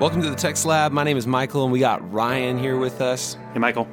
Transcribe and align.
Welcome 0.00 0.22
to 0.22 0.30
the 0.30 0.36
Text 0.36 0.64
Lab. 0.64 0.92
My 0.92 1.02
name 1.02 1.16
is 1.16 1.26
Michael, 1.26 1.64
and 1.64 1.72
we 1.72 1.80
got 1.80 2.12
Ryan 2.12 2.56
here 2.56 2.76
with 2.76 3.00
us. 3.00 3.36
Hey, 3.52 3.58
Michael. 3.58 3.88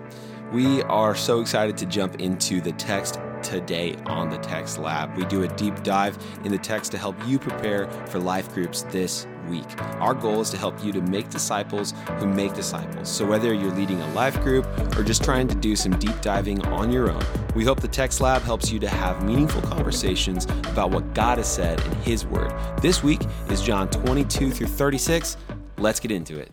We 0.54 0.84
are 0.84 1.16
so 1.16 1.42
excited 1.42 1.78
to 1.78 1.88
jump 1.88 2.22
into 2.22 2.62
the 2.62 2.74
text 2.74 3.20
today 3.42 3.96
on 4.06 4.30
the 4.30 4.38
Text 4.38 4.78
Lab. 4.78 5.18
We 5.18 5.26
do 5.26 5.42
a 5.42 5.48
deep 5.48 5.82
dive 5.82 6.16
in 6.44 6.52
the 6.52 6.60
text 6.60 6.92
to 6.92 7.00
help 7.00 7.16
you 7.26 7.40
prepare 7.40 7.90
for 8.06 8.20
life 8.20 8.54
groups 8.54 8.84
this 8.84 9.26
week. 9.50 9.66
Our 10.00 10.14
goal 10.14 10.42
is 10.42 10.52
to 10.52 10.58
help 10.58 10.84
you 10.86 10.92
to 10.92 11.02
make 11.02 11.32
disciples 11.32 11.96
who 12.20 12.28
make 12.28 12.54
disciples. 12.54 13.10
So, 13.10 13.26
whether 13.26 13.52
you're 13.52 13.74
leading 13.74 14.00
a 14.00 14.14
life 14.14 14.40
group 14.44 14.68
or 14.96 15.04
just 15.04 15.24
trying 15.24 15.48
to 15.48 15.56
do 15.56 15.76
some 15.76 15.98
deep 15.98 16.22
diving 16.22 16.64
on 16.68 16.92
your 16.92 17.10
own, 17.10 17.26
we 17.56 17.64
hope 17.64 17.80
the 17.80 17.88
Text 17.88 18.22
Lab 18.22 18.44
helps 18.44 18.72
you 18.72 18.78
to 18.78 18.88
have 18.88 19.26
meaningful 19.26 19.64
conversations 19.64 20.46
about 20.68 20.92
what 20.92 21.16
God 21.16 21.40
has 21.40 21.52
said 21.52 21.84
in 21.84 21.92
His 22.04 22.28
Word. 22.28 22.54
This 22.80 23.02
week 23.02 23.22
is 23.50 23.60
John 23.64 23.90
22 23.90 24.52
through 24.52 24.68
36. 24.68 25.38
Let's 25.78 26.00
get 26.00 26.12
into 26.12 26.40
it. 26.40 26.52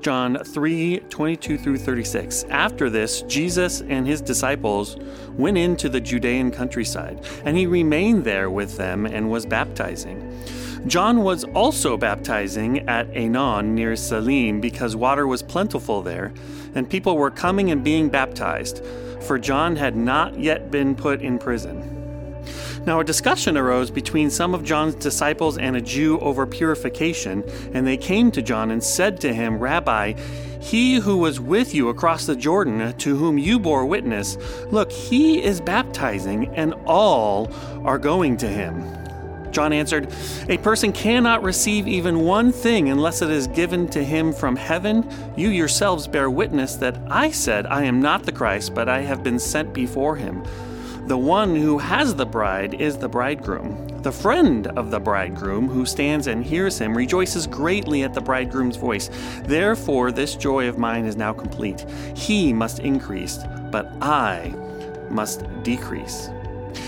John 0.00 0.38
3 0.44 1.00
22 1.10 1.58
through 1.58 1.78
36. 1.78 2.44
After 2.44 2.88
this, 2.88 3.22
Jesus 3.22 3.80
and 3.82 4.06
his 4.06 4.20
disciples 4.20 4.96
went 5.32 5.58
into 5.58 5.88
the 5.88 6.00
Judean 6.00 6.50
countryside, 6.50 7.26
and 7.44 7.56
he 7.56 7.66
remained 7.66 8.24
there 8.24 8.48
with 8.48 8.76
them 8.76 9.06
and 9.06 9.30
was 9.30 9.44
baptizing. 9.44 10.40
John 10.86 11.24
was 11.24 11.42
also 11.44 11.96
baptizing 11.96 12.88
at 12.88 13.12
Aenon 13.12 13.74
near 13.74 13.96
Salim 13.96 14.60
because 14.60 14.94
water 14.94 15.26
was 15.26 15.42
plentiful 15.42 16.02
there, 16.02 16.32
and 16.76 16.88
people 16.88 17.16
were 17.16 17.32
coming 17.32 17.72
and 17.72 17.82
being 17.82 18.08
baptized, 18.08 18.84
for 19.22 19.38
John 19.38 19.74
had 19.74 19.96
not 19.96 20.38
yet 20.38 20.70
been 20.70 20.94
put 20.94 21.20
in 21.20 21.38
prison. 21.38 21.97
Now, 22.88 23.00
a 23.00 23.04
discussion 23.04 23.58
arose 23.58 23.90
between 23.90 24.30
some 24.30 24.54
of 24.54 24.64
John's 24.64 24.94
disciples 24.94 25.58
and 25.58 25.76
a 25.76 25.80
Jew 25.82 26.18
over 26.20 26.46
purification, 26.46 27.44
and 27.74 27.86
they 27.86 27.98
came 27.98 28.30
to 28.30 28.40
John 28.40 28.70
and 28.70 28.82
said 28.82 29.20
to 29.20 29.34
him, 29.34 29.58
Rabbi, 29.58 30.14
he 30.58 30.94
who 30.94 31.18
was 31.18 31.38
with 31.38 31.74
you 31.74 31.90
across 31.90 32.24
the 32.24 32.34
Jordan, 32.34 32.96
to 32.96 33.14
whom 33.14 33.36
you 33.36 33.58
bore 33.58 33.84
witness, 33.84 34.38
look, 34.70 34.90
he 34.90 35.44
is 35.44 35.60
baptizing, 35.60 36.48
and 36.54 36.72
all 36.86 37.52
are 37.84 37.98
going 37.98 38.38
to 38.38 38.48
him. 38.48 38.82
John 39.52 39.74
answered, 39.74 40.10
A 40.48 40.56
person 40.56 40.90
cannot 40.90 41.42
receive 41.42 41.86
even 41.86 42.20
one 42.20 42.52
thing 42.52 42.88
unless 42.88 43.20
it 43.20 43.28
is 43.28 43.48
given 43.48 43.86
to 43.88 44.02
him 44.02 44.32
from 44.32 44.56
heaven. 44.56 45.06
You 45.36 45.50
yourselves 45.50 46.08
bear 46.08 46.30
witness 46.30 46.76
that 46.76 46.98
I 47.10 47.32
said, 47.32 47.66
I 47.66 47.82
am 47.82 48.00
not 48.00 48.22
the 48.22 48.32
Christ, 48.32 48.74
but 48.74 48.88
I 48.88 49.02
have 49.02 49.22
been 49.22 49.38
sent 49.38 49.74
before 49.74 50.16
him. 50.16 50.42
The 51.08 51.16
one 51.16 51.56
who 51.56 51.78
has 51.78 52.14
the 52.14 52.26
bride 52.26 52.74
is 52.82 52.98
the 52.98 53.08
bridegroom. 53.08 54.02
The 54.02 54.12
friend 54.12 54.66
of 54.66 54.90
the 54.90 55.00
bridegroom 55.00 55.66
who 55.66 55.86
stands 55.86 56.26
and 56.26 56.44
hears 56.44 56.78
him 56.78 56.94
rejoices 56.94 57.46
greatly 57.46 58.02
at 58.02 58.12
the 58.12 58.20
bridegroom's 58.20 58.76
voice. 58.76 59.08
Therefore, 59.44 60.12
this 60.12 60.36
joy 60.36 60.68
of 60.68 60.76
mine 60.76 61.06
is 61.06 61.16
now 61.16 61.32
complete. 61.32 61.86
He 62.14 62.52
must 62.52 62.80
increase, 62.80 63.38
but 63.70 63.90
I 64.02 64.54
must 65.08 65.46
decrease. 65.62 66.28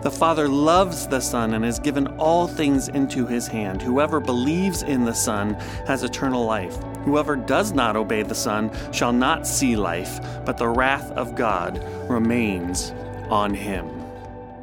The 0.00 0.10
Father 0.12 0.46
loves 0.46 1.08
the 1.08 1.18
Son 1.18 1.54
and 1.54 1.64
has 1.64 1.80
given 1.80 2.06
all 2.18 2.46
things 2.46 2.86
into 2.86 3.26
his 3.26 3.48
hand. 3.48 3.82
Whoever 3.82 4.20
believes 4.20 4.84
in 4.84 5.04
the 5.04 5.12
Son 5.12 5.54
has 5.88 6.04
eternal 6.04 6.44
life. 6.44 6.76
Whoever 7.04 7.34
does 7.34 7.72
not 7.72 7.96
obey 7.96 8.22
the 8.22 8.34
Son 8.34 8.70
shall 8.92 9.12
not 9.12 9.44
see 9.44 9.74
life, 9.74 10.20
but 10.46 10.56
the 10.56 10.68
wrath 10.68 11.10
of 11.12 11.34
God 11.34 11.82
remains 12.08 12.92
on 13.28 13.52
him. 13.52 13.98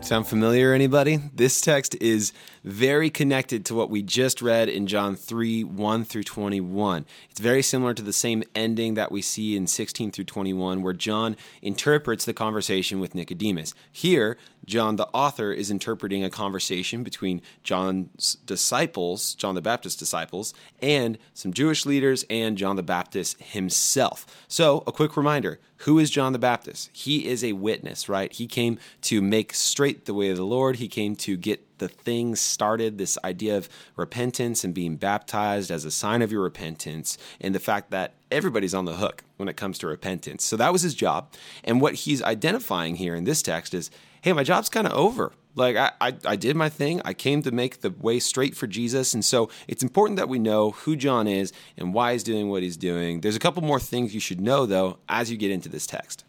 Sound 0.06 0.28
familiar, 0.28 0.72
anybody? 0.72 1.20
This 1.34 1.60
text 1.60 1.96
is 2.00 2.32
very 2.64 3.10
connected 3.10 3.66
to 3.66 3.74
what 3.74 3.90
we 3.90 4.04
just 4.04 4.40
read 4.40 4.70
in 4.70 4.86
John 4.86 5.16
3 5.16 5.64
1 5.64 6.06
through 6.06 6.22
21. 6.26 7.08
It's 7.32 7.40
very 7.40 7.64
similar 7.64 7.96
to 7.96 8.04
the 8.04 8.14
same 8.14 8.44
ending 8.54 8.94
that 8.94 9.12
we 9.12 9.24
see 9.24 9.56
in 9.56 9.66
16 9.66 10.12
through 10.12 10.26
21, 10.26 10.84
where 10.84 10.94
John 10.94 11.36
interprets 11.64 12.24
the 12.24 12.36
conversation 12.36 13.00
with 13.00 13.16
Nicodemus. 13.16 13.74
Here, 13.92 14.38
John, 14.66 14.96
the 14.96 15.08
author, 15.14 15.52
is 15.52 15.70
interpreting 15.72 16.24
a 16.24 16.30
conversation 16.30 17.04
between 17.04 17.42
John's 17.64 18.36
disciples, 18.46 19.36
John 19.36 19.56
the 19.56 19.62
Baptist's 19.62 20.00
disciples, 20.00 20.54
and 20.82 21.18
some 21.34 21.54
Jewish 21.54 21.86
leaders 21.86 22.26
and 22.30 22.58
John 22.58 22.76
the 22.76 22.84
Baptist 22.84 23.42
himself. 23.42 24.26
So, 24.48 24.84
a 24.88 24.92
quick 24.92 25.16
reminder 25.18 25.60
who 25.80 26.00
is 26.00 26.10
John 26.10 26.34
the 26.34 26.40
Baptist? 26.40 26.90
He 26.94 27.28
is 27.28 27.44
a 27.44 27.54
witness, 27.54 28.08
right? 28.08 28.32
He 28.32 28.48
came 28.48 28.80
to 29.02 29.22
make 29.22 29.54
straight 29.54 30.06
the 30.06 30.14
way 30.14 30.30
of 30.30 30.38
the 30.38 30.46
Lord, 30.46 30.78
he 30.78 30.88
came 30.88 31.16
to 31.18 31.36
get 31.38 31.66
the 31.78 31.88
things 31.88 32.40
started 32.40 32.98
this 32.98 33.18
idea 33.24 33.58
of 33.58 33.70
repentance 33.96 34.64
and 34.64 34.74
being 34.74 34.96
baptized 34.96 35.72
as 35.72 35.86
a 35.86 35.92
sign 35.92 36.22
of 36.22 36.32
your 36.32 36.42
repentance 36.42 37.18
and 37.42 37.54
the 37.54 37.60
fact 37.60 37.92
that 37.92 38.14
everybody's 38.32 38.74
on 38.74 38.86
the 38.86 38.96
hook 38.96 39.24
when 39.38 39.50
it 39.50 39.58
comes 39.58 39.78
to 39.78 39.88
repentance 39.88 40.44
so 40.44 40.56
that 40.56 40.72
was 40.72 40.82
his 40.82 40.96
job 40.96 41.32
and 41.64 41.82
what 41.82 41.94
he's 41.94 42.24
identifying 42.24 42.96
here 42.96 43.16
in 43.16 43.26
this 43.26 43.42
text 43.42 43.74
is 43.74 43.92
hey 44.26 44.34
my 44.34 44.44
job's 44.44 44.70
kind 44.70 44.88
of 44.88 44.94
over. 44.94 45.32
Like 45.54 45.76
I, 45.76 45.92
I, 46.02 46.16
I 46.26 46.36
did 46.36 46.56
my 46.56 46.68
thing. 46.68 47.00
I 47.06 47.14
came 47.14 47.44
to 47.44 47.52
make 47.52 47.82
the 47.82 47.92
way 47.92 48.18
straight 48.20 48.58
for 48.58 48.66
jesus. 48.66 49.14
And 49.14 49.24
so 49.24 49.52
it's 49.68 49.84
important 49.84 50.18
that 50.18 50.28
we 50.28 50.40
know 50.40 50.72
who 50.72 50.96
john 50.96 51.28
is 51.28 51.54
and 51.78 51.94
why 51.94 52.14
he's 52.14 52.24
doing 52.24 52.50
what 52.50 52.64
he's 52.64 52.76
doing. 52.76 53.22
There's 53.22 53.36
a 53.36 53.40
couple 53.40 53.62
more 53.62 53.80
things 53.80 54.16
you 54.16 54.20
should 54.20 54.42
know 54.42 54.66
though 54.66 54.98
as 55.08 55.30
you 55.30 55.38
get 55.38 55.52
into 55.52 55.70
this 55.70 55.86
text 55.86 56.26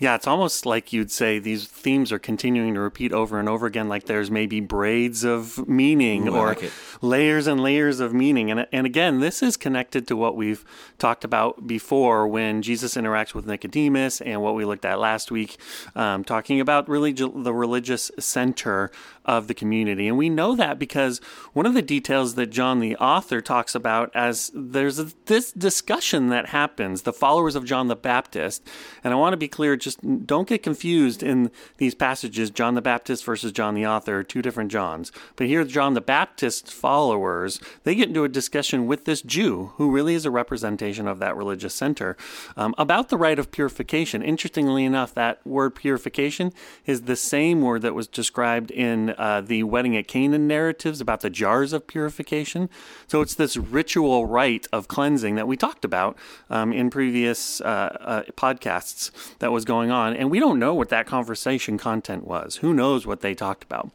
yeah, 0.00 0.14
it's 0.14 0.26
almost 0.26 0.64
like 0.64 0.94
you'd 0.94 1.10
say 1.10 1.38
these 1.38 1.66
themes 1.66 2.10
are 2.10 2.18
continuing 2.18 2.72
to 2.72 2.80
repeat 2.80 3.12
over 3.12 3.38
and 3.38 3.50
over 3.50 3.66
again, 3.66 3.86
like 3.86 4.04
there's 4.04 4.30
maybe 4.30 4.58
braids 4.58 5.24
of 5.24 5.68
meaning 5.68 6.26
Ooh, 6.26 6.36
or 6.36 6.46
like 6.46 6.72
layers 7.02 7.46
and 7.46 7.62
layers 7.62 8.00
of 8.00 8.14
meaning. 8.14 8.50
And, 8.50 8.66
and 8.72 8.86
again, 8.86 9.20
this 9.20 9.42
is 9.42 9.58
connected 9.58 10.08
to 10.08 10.16
what 10.16 10.36
we've 10.36 10.64
talked 10.98 11.22
about 11.22 11.66
before 11.66 12.26
when 12.26 12.62
Jesus 12.62 12.94
interacts 12.94 13.34
with 13.34 13.46
Nicodemus 13.46 14.22
and 14.22 14.40
what 14.40 14.54
we 14.54 14.64
looked 14.64 14.86
at 14.86 14.98
last 14.98 15.30
week, 15.30 15.58
um, 15.94 16.24
talking 16.24 16.60
about 16.60 16.88
really 16.88 17.12
the 17.12 17.52
religious 17.52 18.10
center 18.18 18.90
of 19.30 19.46
the 19.46 19.54
community. 19.54 20.08
And 20.08 20.18
we 20.18 20.28
know 20.28 20.56
that 20.56 20.76
because 20.76 21.18
one 21.52 21.64
of 21.64 21.74
the 21.74 21.82
details 21.82 22.34
that 22.34 22.48
John 22.48 22.80
the 22.80 22.96
author 22.96 23.40
talks 23.40 23.76
about 23.76 24.10
as 24.12 24.50
there's 24.52 24.98
a, 24.98 25.12
this 25.26 25.52
discussion 25.52 26.30
that 26.30 26.46
happens, 26.48 27.02
the 27.02 27.12
followers 27.12 27.54
of 27.54 27.64
John 27.64 27.86
the 27.86 27.94
Baptist. 27.94 28.66
And 29.04 29.14
I 29.14 29.16
want 29.16 29.32
to 29.32 29.36
be 29.36 29.46
clear, 29.46 29.76
just 29.76 30.00
don't 30.26 30.48
get 30.48 30.64
confused 30.64 31.22
in 31.22 31.52
these 31.76 31.94
passages, 31.94 32.50
John 32.50 32.74
the 32.74 32.82
Baptist 32.82 33.24
versus 33.24 33.52
John 33.52 33.76
the 33.76 33.86
author, 33.86 34.24
two 34.24 34.42
different 34.42 34.72
Johns. 34.72 35.12
But 35.36 35.46
here, 35.46 35.64
John 35.64 35.94
the 35.94 36.00
Baptist 36.00 36.72
followers, 36.72 37.60
they 37.84 37.94
get 37.94 38.08
into 38.08 38.24
a 38.24 38.28
discussion 38.28 38.88
with 38.88 39.04
this 39.04 39.22
Jew, 39.22 39.72
who 39.76 39.92
really 39.92 40.14
is 40.14 40.26
a 40.26 40.30
representation 40.30 41.06
of 41.06 41.20
that 41.20 41.36
religious 41.36 41.74
center, 41.74 42.16
um, 42.56 42.74
about 42.78 43.10
the 43.10 43.16
rite 43.16 43.38
of 43.38 43.52
purification. 43.52 44.22
Interestingly 44.22 44.84
enough, 44.84 45.14
that 45.14 45.46
word 45.46 45.76
purification 45.76 46.52
is 46.84 47.02
the 47.02 47.14
same 47.14 47.62
word 47.62 47.82
that 47.82 47.94
was 47.94 48.08
described 48.08 48.72
in 48.72 49.14
uh, 49.20 49.42
the 49.42 49.62
wedding 49.62 49.96
at 49.98 50.08
Canaan 50.08 50.48
narratives 50.48 51.00
about 51.00 51.20
the 51.20 51.28
jars 51.28 51.74
of 51.74 51.86
purification. 51.86 52.70
So 53.06 53.20
it's 53.20 53.34
this 53.34 53.56
ritual 53.56 54.24
rite 54.24 54.66
of 54.72 54.88
cleansing 54.88 55.34
that 55.34 55.46
we 55.46 55.58
talked 55.58 55.84
about 55.84 56.16
um, 56.48 56.72
in 56.72 56.88
previous 56.88 57.60
uh, 57.60 57.96
uh, 58.00 58.22
podcasts 58.32 59.10
that 59.40 59.52
was 59.52 59.66
going 59.66 59.90
on. 59.90 60.16
And 60.16 60.30
we 60.30 60.40
don't 60.40 60.58
know 60.58 60.72
what 60.72 60.88
that 60.88 61.06
conversation 61.06 61.76
content 61.76 62.26
was. 62.26 62.56
Who 62.56 62.72
knows 62.72 63.06
what 63.06 63.20
they 63.20 63.34
talked 63.34 63.62
about? 63.62 63.90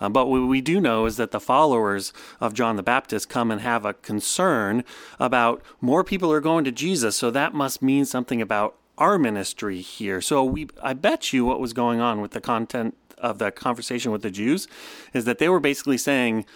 Uh, 0.00 0.08
but 0.08 0.26
what 0.26 0.42
we 0.42 0.60
do 0.60 0.80
know 0.80 1.06
is 1.06 1.16
that 1.16 1.32
the 1.32 1.40
followers 1.40 2.12
of 2.40 2.54
John 2.54 2.76
the 2.76 2.82
Baptist 2.84 3.28
come 3.28 3.50
and 3.50 3.60
have 3.60 3.84
a 3.84 3.94
concern 3.94 4.84
about 5.18 5.60
more 5.80 6.04
people 6.04 6.30
are 6.30 6.40
going 6.40 6.64
to 6.64 6.70
Jesus, 6.70 7.16
so 7.16 7.32
that 7.32 7.52
must 7.52 7.82
mean 7.82 8.04
something 8.04 8.40
about 8.40 8.76
our 8.96 9.18
ministry 9.18 9.80
here. 9.80 10.20
So 10.20 10.44
we 10.44 10.68
I 10.82 10.92
bet 10.92 11.32
you 11.32 11.44
what 11.44 11.60
was 11.60 11.72
going 11.72 12.00
on 12.00 12.20
with 12.20 12.30
the 12.30 12.40
content 12.40 12.96
of 13.20 13.38
the 13.38 13.50
conversation 13.50 14.12
with 14.12 14.22
the 14.22 14.30
Jews 14.30 14.68
is 15.12 15.24
that 15.24 15.38
they 15.38 15.48
were 15.48 15.60
basically 15.60 15.98
saying 15.98 16.46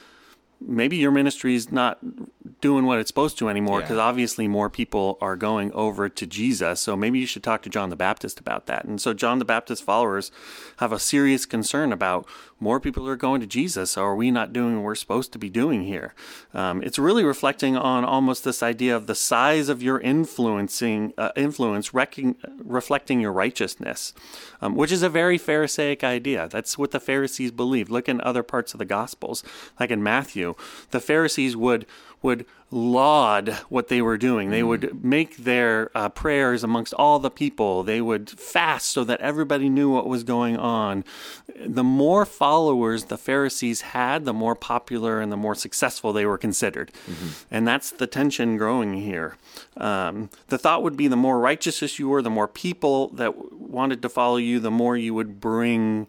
maybe 0.67 0.97
your 0.97 1.11
ministry 1.11 1.55
is 1.55 1.71
not 1.73 1.99
doing 2.61 2.85
what 2.87 2.99
it's 2.99 3.09
supposed 3.09 3.39
to 3.39 3.49
anymore 3.49 3.79
Yeah. 3.81 3.85
because 3.87 3.99
obviously 3.99 4.47
more 4.49 4.71
people 4.71 5.19
are 5.21 5.37
going 5.37 5.73
over 5.73 6.09
to 6.09 6.27
Jesus. 6.27 6.81
So 6.81 6.97
maybe 6.97 7.19
you 7.19 7.27
should 7.27 7.43
talk 7.43 7.63
to 7.63 7.71
John 7.71 7.91
the 7.91 7.97
Baptist 7.97 8.39
about 8.41 8.67
that. 8.67 8.85
And 8.85 9.01
so 9.01 9.13
John 9.15 9.39
the 9.39 9.45
Baptist 9.45 9.83
followers 9.85 10.31
have 10.79 10.93
a 10.93 10.99
serious 10.99 11.45
concern 11.47 11.93
about 11.93 12.27
more 12.61 12.79
people 12.79 13.09
are 13.09 13.17
going 13.17 13.41
to 13.41 13.47
Jesus. 13.47 13.93
So 13.93 14.03
are 14.05 14.15
we 14.15 14.31
not 14.31 14.53
doing 14.53 14.77
what 14.77 14.85
we're 14.85 14.95
supposed 14.95 15.33
to 15.33 15.39
be 15.39 15.51
doing 15.51 15.83
here? 15.85 16.15
Um, 16.55 16.83
it's 16.83 16.99
really 16.99 17.25
reflecting 17.25 17.77
on 17.77 18.05
almost 18.05 18.45
this 18.45 18.63
idea 18.63 18.95
of 18.95 19.09
the 19.09 19.17
size 19.17 19.69
of 19.69 19.83
your 19.83 19.99
influencing 19.99 21.13
uh, 21.19 21.31
influence, 21.35 21.93
reflecting 21.93 23.21
your 23.21 23.33
righteousness, 23.33 24.15
um, 24.61 24.77
which 24.77 24.93
is 24.93 25.03
a 25.03 25.09
very 25.09 25.39
Pharisaic 25.39 26.05
idea. 26.05 26.49
That's 26.49 26.79
what 26.79 26.93
the 26.93 27.01
Pharisees 27.01 27.51
believed. 27.51 27.91
Look 27.91 28.09
in 28.09 28.21
other 28.21 28.43
parts 28.45 28.75
of 28.75 28.79
the 28.79 28.85
Gospels, 28.85 29.43
like 29.81 29.91
in 29.91 30.03
Matthew, 30.03 30.52
the 30.91 31.01
Pharisees 31.01 31.57
would 31.57 31.87
would 32.23 32.47
laud 32.71 33.51
what 33.69 33.89
they 33.89 34.01
were 34.01 34.17
doing. 34.17 34.51
They 34.51 34.63
would 34.63 35.05
make 35.05 35.39
their 35.39 35.91
uh, 35.95 36.09
prayers 36.09 36.65
amongst 36.65 36.95
all 36.95 37.19
the 37.19 37.31
people. 37.31 37.83
They 37.83 38.01
would 38.01 38.31
fast 38.31 38.89
so 38.89 39.05
that 39.05 39.21
everybody 39.21 39.69
knew 39.69 39.91
what 39.91 40.07
was 40.09 40.25
going 40.25 40.57
on. 40.57 41.05
The 41.65 41.85
more 41.85 42.25
followers 42.25 43.05
the 43.05 43.19
Pharisees 43.19 43.83
had, 43.83 44.25
the 44.25 44.33
more 44.33 44.55
popular 44.55 45.21
and 45.21 45.31
the 45.31 45.37
more 45.37 45.55
successful 45.55 46.13
they 46.13 46.25
were 46.25 46.39
considered. 46.39 46.93
And 47.51 47.69
that's 47.69 47.91
the 47.91 48.07
tension 48.07 48.57
growing 48.57 48.95
here. 48.95 49.37
Um, 49.77 50.31
the 50.49 50.59
thought 50.59 50.83
would 50.83 50.97
be 50.97 51.09
the 51.09 51.17
more 51.17 51.39
righteous 51.39 51.99
you 51.99 52.09
were, 52.09 52.23
the 52.23 52.31
more 52.31 52.49
people 52.49 53.09
that 53.09 53.51
wanted 53.53 54.01
to 54.03 54.09
follow 54.09 54.37
you, 54.37 54.61
the 54.61 54.71
more 54.71 54.97
you 54.97 55.13
would 55.13 55.41
bring 55.41 56.07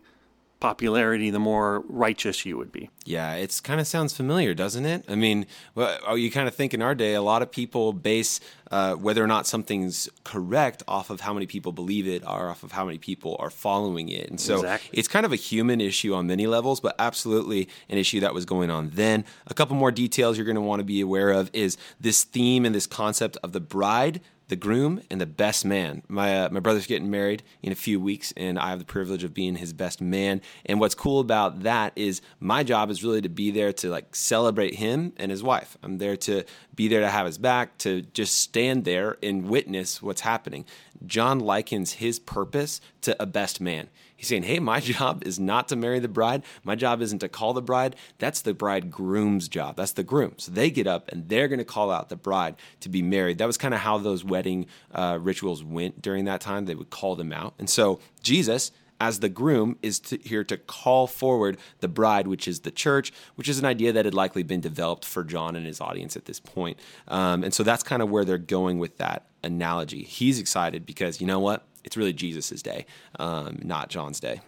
popularity, 0.63 1.29
the 1.29 1.39
more 1.39 1.83
righteous 1.89 2.45
you 2.45 2.55
would 2.55 2.71
be. 2.71 2.89
Yeah, 3.03 3.33
it's 3.35 3.59
kind 3.59 3.81
of 3.81 3.85
sounds 3.85 4.15
familiar, 4.15 4.53
doesn't 4.53 4.85
it? 4.85 5.03
I 5.09 5.15
mean, 5.15 5.45
well, 5.75 5.99
oh, 6.07 6.15
you 6.15 6.31
kind 6.31 6.47
of 6.47 6.55
think 6.55 6.73
in 6.73 6.81
our 6.81 6.95
day, 6.95 7.15
a 7.15 7.21
lot 7.21 7.41
of 7.41 7.51
people 7.51 7.91
base 7.91 8.39
uh, 8.71 8.93
whether 8.95 9.21
or 9.21 9.27
not 9.27 9.45
something's 9.45 10.07
correct 10.23 10.81
off 10.87 11.09
of 11.09 11.19
how 11.19 11.33
many 11.33 11.47
people 11.47 11.73
believe 11.73 12.07
it 12.07 12.23
or 12.23 12.47
off 12.47 12.63
of 12.63 12.71
how 12.71 12.85
many 12.85 12.97
people 12.97 13.35
are 13.41 13.49
following 13.49 14.07
it. 14.07 14.29
And 14.29 14.39
so 14.39 14.55
Exactly. 14.55 14.97
it's 14.97 15.09
kind 15.09 15.25
of 15.25 15.33
a 15.33 15.35
human 15.35 15.81
issue 15.81 16.13
on 16.13 16.27
many 16.27 16.47
levels, 16.47 16.79
but 16.79 16.95
absolutely 16.97 17.67
an 17.89 17.97
issue 17.97 18.21
that 18.21 18.33
was 18.33 18.45
going 18.45 18.69
on 18.69 18.91
then. 18.93 19.25
A 19.47 19.53
couple 19.53 19.75
more 19.75 19.91
details 19.91 20.37
you're 20.37 20.45
going 20.45 20.55
to 20.55 20.61
want 20.61 20.79
to 20.79 20.85
be 20.85 21.01
aware 21.01 21.31
of 21.31 21.49
is 21.51 21.75
this 21.99 22.23
theme 22.23 22.63
and 22.63 22.73
this 22.73 22.87
concept 22.87 23.35
of 23.43 23.51
the 23.51 23.59
bride 23.59 24.21
the 24.53 24.57
groom 24.57 25.01
and 25.09 25.19
the 25.19 25.25
best 25.25 25.65
man. 25.65 26.03
My 26.07 26.43
uh, 26.43 26.49
my 26.51 26.59
brother's 26.59 26.85
getting 26.85 27.09
married 27.09 27.41
in 27.63 27.71
a 27.71 27.75
few 27.75 27.99
weeks, 27.99 28.31
and 28.37 28.59
I 28.59 28.69
have 28.69 28.77
the 28.77 28.85
privilege 28.85 29.23
of 29.23 29.33
being 29.33 29.55
his 29.55 29.73
best 29.73 29.99
man. 29.99 30.41
And 30.67 30.79
what's 30.79 30.93
cool 30.93 31.19
about 31.19 31.63
that 31.63 31.91
is 31.95 32.21
my 32.39 32.61
job 32.61 32.91
is 32.91 33.03
really 33.03 33.21
to 33.21 33.29
be 33.29 33.49
there 33.49 33.73
to 33.73 33.89
like 33.89 34.15
celebrate 34.15 34.75
him 34.75 35.11
and 35.17 35.31
his 35.31 35.41
wife. 35.41 35.75
I'm 35.81 35.97
there 35.97 36.15
to 36.17 36.43
be 36.75 36.87
there 36.87 36.99
to 36.99 37.09
have 37.09 37.25
his 37.25 37.39
back, 37.39 37.79
to 37.79 38.03
just 38.13 38.37
stand 38.37 38.85
there 38.85 39.17
and 39.23 39.49
witness 39.49 40.03
what's 40.03 40.21
happening. 40.21 40.65
John 41.03 41.39
likens 41.39 41.93
his 41.93 42.19
purpose 42.19 42.79
to 43.01 43.19
a 43.19 43.25
best 43.25 43.59
man. 43.59 43.89
He's 44.23 44.29
saying, 44.29 44.43
Hey, 44.43 44.59
my 44.59 44.79
job 44.93 45.23
is 45.25 45.37
not 45.37 45.67
to 45.67 45.75
marry 45.75 45.99
the 45.99 46.07
bride. 46.07 46.43
My 46.63 46.75
job 46.75 47.01
isn't 47.01 47.19
to 47.19 47.27
call 47.27 47.51
the 47.51 47.61
bride. 47.61 47.97
That's 48.19 48.41
the 48.41 48.53
bridegroom's 48.53 49.49
job. 49.49 49.75
That's 49.75 49.91
the 49.91 50.03
groom. 50.03 50.35
So 50.37 50.49
they 50.49 50.71
get 50.71 50.87
up 50.87 51.09
and 51.11 51.27
they're 51.27 51.49
going 51.49 51.59
to 51.59 51.65
call 51.65 51.91
out 51.91 52.07
the 52.07 52.15
bride 52.15 52.55
to 52.79 52.87
be 52.87 53.01
married. 53.01 53.37
That 53.39 53.47
was 53.47 53.57
kind 53.57 53.73
of 53.73 53.81
how 53.81 53.97
those 53.97 54.23
wedding 54.23 54.67
uh, 54.93 55.19
rituals 55.21 55.61
went 55.61 56.01
during 56.01 56.23
that 56.23 56.39
time. 56.39 56.63
They 56.63 56.75
would 56.75 56.89
call 56.89 57.17
them 57.17 57.33
out. 57.33 57.53
And 57.59 57.69
so 57.69 57.99
Jesus, 58.21 58.71
as 59.01 59.19
the 59.19 59.27
groom, 59.27 59.77
is 59.81 59.99
to, 59.99 60.17
here 60.19 60.45
to 60.45 60.55
call 60.55 61.05
forward 61.05 61.57
the 61.81 61.89
bride, 61.89 62.25
which 62.25 62.47
is 62.47 62.61
the 62.61 62.71
church, 62.71 63.11
which 63.35 63.49
is 63.49 63.59
an 63.59 63.65
idea 63.65 63.91
that 63.91 64.05
had 64.05 64.13
likely 64.13 64.43
been 64.43 64.61
developed 64.61 65.03
for 65.03 65.25
John 65.25 65.57
and 65.57 65.65
his 65.65 65.81
audience 65.81 66.15
at 66.15 66.23
this 66.23 66.39
point. 66.39 66.79
Um, 67.09 67.43
and 67.43 67.53
so 67.53 67.63
that's 67.63 67.83
kind 67.83 68.01
of 68.01 68.09
where 68.09 68.23
they're 68.23 68.37
going 68.37 68.79
with 68.79 68.99
that 68.99 69.25
analogy. 69.43 70.03
He's 70.03 70.39
excited 70.39 70.85
because 70.85 71.19
you 71.19 71.27
know 71.27 71.41
what? 71.41 71.67
It's 71.83 71.97
really 71.97 72.13
Jesus' 72.13 72.61
day, 72.61 72.85
um, 73.19 73.59
not 73.63 73.89
John's 73.89 74.19
day. 74.19 74.41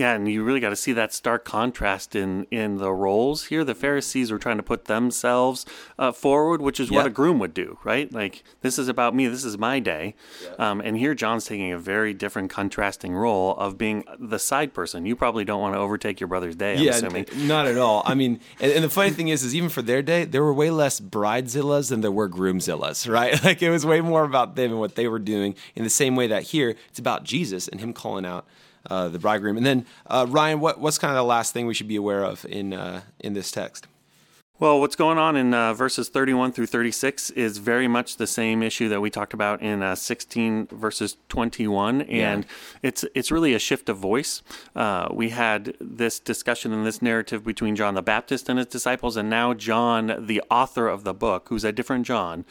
Yeah, 0.00 0.14
and 0.14 0.26
you 0.26 0.42
really 0.42 0.60
got 0.60 0.70
to 0.70 0.76
see 0.76 0.94
that 0.94 1.12
stark 1.12 1.44
contrast 1.44 2.16
in 2.16 2.46
in 2.50 2.78
the 2.78 2.90
roles 2.90 3.44
here. 3.46 3.64
The 3.64 3.74
Pharisees 3.74 4.32
were 4.32 4.38
trying 4.38 4.56
to 4.56 4.62
put 4.62 4.86
themselves 4.86 5.66
uh, 5.98 6.10
forward, 6.10 6.62
which 6.62 6.80
is 6.80 6.90
what 6.90 7.04
a 7.04 7.10
groom 7.10 7.38
would 7.40 7.52
do, 7.52 7.76
right? 7.84 8.10
Like 8.10 8.42
this 8.62 8.78
is 8.78 8.88
about 8.88 9.14
me, 9.14 9.26
this 9.28 9.44
is 9.44 9.58
my 9.58 9.78
day. 9.78 10.14
Um, 10.58 10.80
and 10.80 10.96
here 10.96 11.14
John's 11.14 11.44
taking 11.44 11.70
a 11.70 11.78
very 11.78 12.14
different, 12.14 12.48
contrasting 12.48 13.14
role 13.14 13.54
of 13.56 13.76
being 13.76 14.04
the 14.18 14.38
side 14.38 14.72
person. 14.72 15.04
You 15.04 15.16
probably 15.16 15.44
don't 15.44 15.60
want 15.60 15.74
to 15.74 15.78
overtake 15.78 16.18
your 16.18 16.28
brother's 16.28 16.56
day. 16.56 16.76
I'm 16.76 16.82
assuming. 16.94 17.26
n- 17.34 17.46
not 17.46 17.66
at 17.66 17.76
all. 17.76 18.02
I 18.06 18.14
mean, 18.14 18.40
and, 18.58 18.72
and 18.72 18.82
the 18.84 18.88
funny 18.88 19.10
thing 19.10 19.28
is, 19.28 19.42
is 19.42 19.54
even 19.54 19.68
for 19.68 19.82
their 19.82 20.00
day, 20.00 20.24
there 20.24 20.42
were 20.42 20.54
way 20.54 20.70
less 20.70 20.98
bridezillas 20.98 21.90
than 21.90 22.00
there 22.00 22.10
were 22.10 22.28
groomzillas, 22.30 23.06
right? 23.18 23.44
Like 23.44 23.60
it 23.60 23.68
was 23.68 23.84
way 23.84 24.00
more 24.00 24.24
about 24.24 24.56
them 24.56 24.70
and 24.70 24.80
what 24.80 24.94
they 24.94 25.08
were 25.08 25.18
doing. 25.18 25.54
In 25.74 25.84
the 25.84 25.90
same 25.90 26.16
way 26.16 26.26
that 26.28 26.44
here, 26.44 26.74
it's 26.88 26.98
about 26.98 27.24
Jesus 27.24 27.68
and 27.68 27.80
him 27.82 27.92
calling 27.92 28.24
out 28.24 28.46
uh, 28.88 29.08
the 29.08 29.18
bridegroom. 29.18 29.56
And 29.56 29.66
then 29.66 29.86
uh, 30.06 30.26
Ryan, 30.28 30.60
what, 30.60 30.80
what's 30.80 30.98
kind 30.98 31.10
of 31.10 31.16
the 31.16 31.24
last 31.24 31.52
thing 31.52 31.66
we 31.66 31.74
should 31.74 31.88
be 31.88 31.96
aware 31.96 32.24
of 32.24 32.44
in 32.46 32.72
uh, 32.72 33.02
in 33.18 33.34
this 33.34 33.50
text? 33.50 33.86
Well, 34.60 34.78
what's 34.78 34.94
going 34.94 35.16
on 35.16 35.36
in 35.36 35.54
uh, 35.54 35.72
verses 35.72 36.10
31 36.10 36.52
through 36.52 36.66
36 36.66 37.30
is 37.30 37.56
very 37.56 37.88
much 37.88 38.18
the 38.18 38.26
same 38.26 38.62
issue 38.62 38.90
that 38.90 39.00
we 39.00 39.08
talked 39.08 39.32
about 39.32 39.62
in 39.62 39.82
uh, 39.82 39.94
16 39.94 40.66
verses 40.66 41.16
21, 41.30 42.02
and 42.02 42.44
it's 42.82 43.02
it's 43.14 43.30
really 43.30 43.54
a 43.54 43.58
shift 43.58 43.88
of 43.88 43.96
voice. 43.96 44.42
Uh, 44.76 45.08
we 45.12 45.30
had 45.30 45.78
this 45.80 46.18
discussion 46.20 46.74
and 46.74 46.84
this 46.84 47.00
narrative 47.00 47.42
between 47.42 47.74
John 47.74 47.94
the 47.94 48.02
Baptist 48.02 48.50
and 48.50 48.58
his 48.58 48.66
disciples, 48.66 49.16
and 49.16 49.30
now 49.30 49.54
John, 49.54 50.26
the 50.26 50.42
author 50.50 50.88
of 50.88 51.04
the 51.04 51.14
book, 51.14 51.48
who's 51.48 51.64
a 51.64 51.72
different 51.72 52.04
John, 52.04 52.44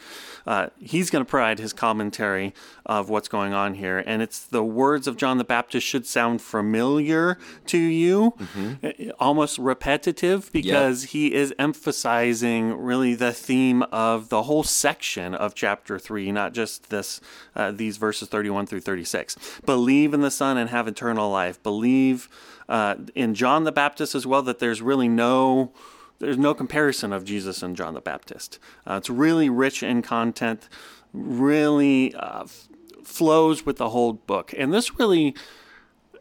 uh, 0.48 0.70
he's 0.80 1.10
going 1.10 1.24
to 1.24 1.30
provide 1.30 1.60
his 1.60 1.72
commentary 1.72 2.54
of 2.84 3.08
what's 3.08 3.28
going 3.28 3.52
on 3.52 3.74
here, 3.74 4.02
and 4.04 4.20
it's 4.20 4.40
the 4.40 4.64
words 4.64 5.06
of 5.06 5.16
John 5.16 5.38
the 5.38 5.44
Baptist 5.44 5.86
should 5.86 6.06
sound 6.06 6.42
familiar 6.42 7.38
to 7.66 7.78
you, 7.78 8.34
uh, 8.82 9.12
almost 9.20 9.58
repetitive 9.60 10.50
because 10.50 11.04
he 11.04 11.32
is 11.32 11.54
emphasizing 11.56 11.99
really 12.04 13.14
the 13.14 13.32
theme 13.32 13.82
of 13.84 14.28
the 14.28 14.44
whole 14.44 14.62
section 14.62 15.34
of 15.34 15.54
chapter 15.54 15.98
3 15.98 16.32
not 16.32 16.52
just 16.52 16.90
this 16.90 17.20
uh, 17.54 17.70
these 17.70 17.96
verses 17.96 18.28
31 18.28 18.66
through 18.66 18.80
36 18.80 19.36
believe 19.64 20.14
in 20.14 20.20
the 20.20 20.30
son 20.30 20.56
and 20.56 20.70
have 20.70 20.88
eternal 20.88 21.30
life. 21.30 21.62
Believe 21.62 22.28
uh, 22.68 22.96
in 23.14 23.34
john 23.34 23.64
the 23.64 23.72
baptist 23.72 24.14
as 24.14 24.26
well 24.26 24.42
that 24.42 24.58
there's 24.58 24.82
really 24.82 25.08
no 25.08 25.72
there's 26.18 26.38
no 26.38 26.54
comparison 26.54 27.12
of 27.12 27.24
jesus 27.24 27.62
and 27.62 27.76
john 27.76 27.94
the 27.94 28.00
baptist. 28.00 28.58
Uh, 28.86 28.94
it's 28.94 29.10
really 29.10 29.48
rich 29.48 29.82
in 29.82 30.02
content 30.02 30.68
really 31.12 32.14
uh, 32.14 32.42
f- 32.42 32.68
flows 33.04 33.66
with 33.66 33.76
the 33.76 33.90
whole 33.90 34.12
book. 34.12 34.54
And 34.56 34.72
this 34.72 34.98
really 34.98 35.34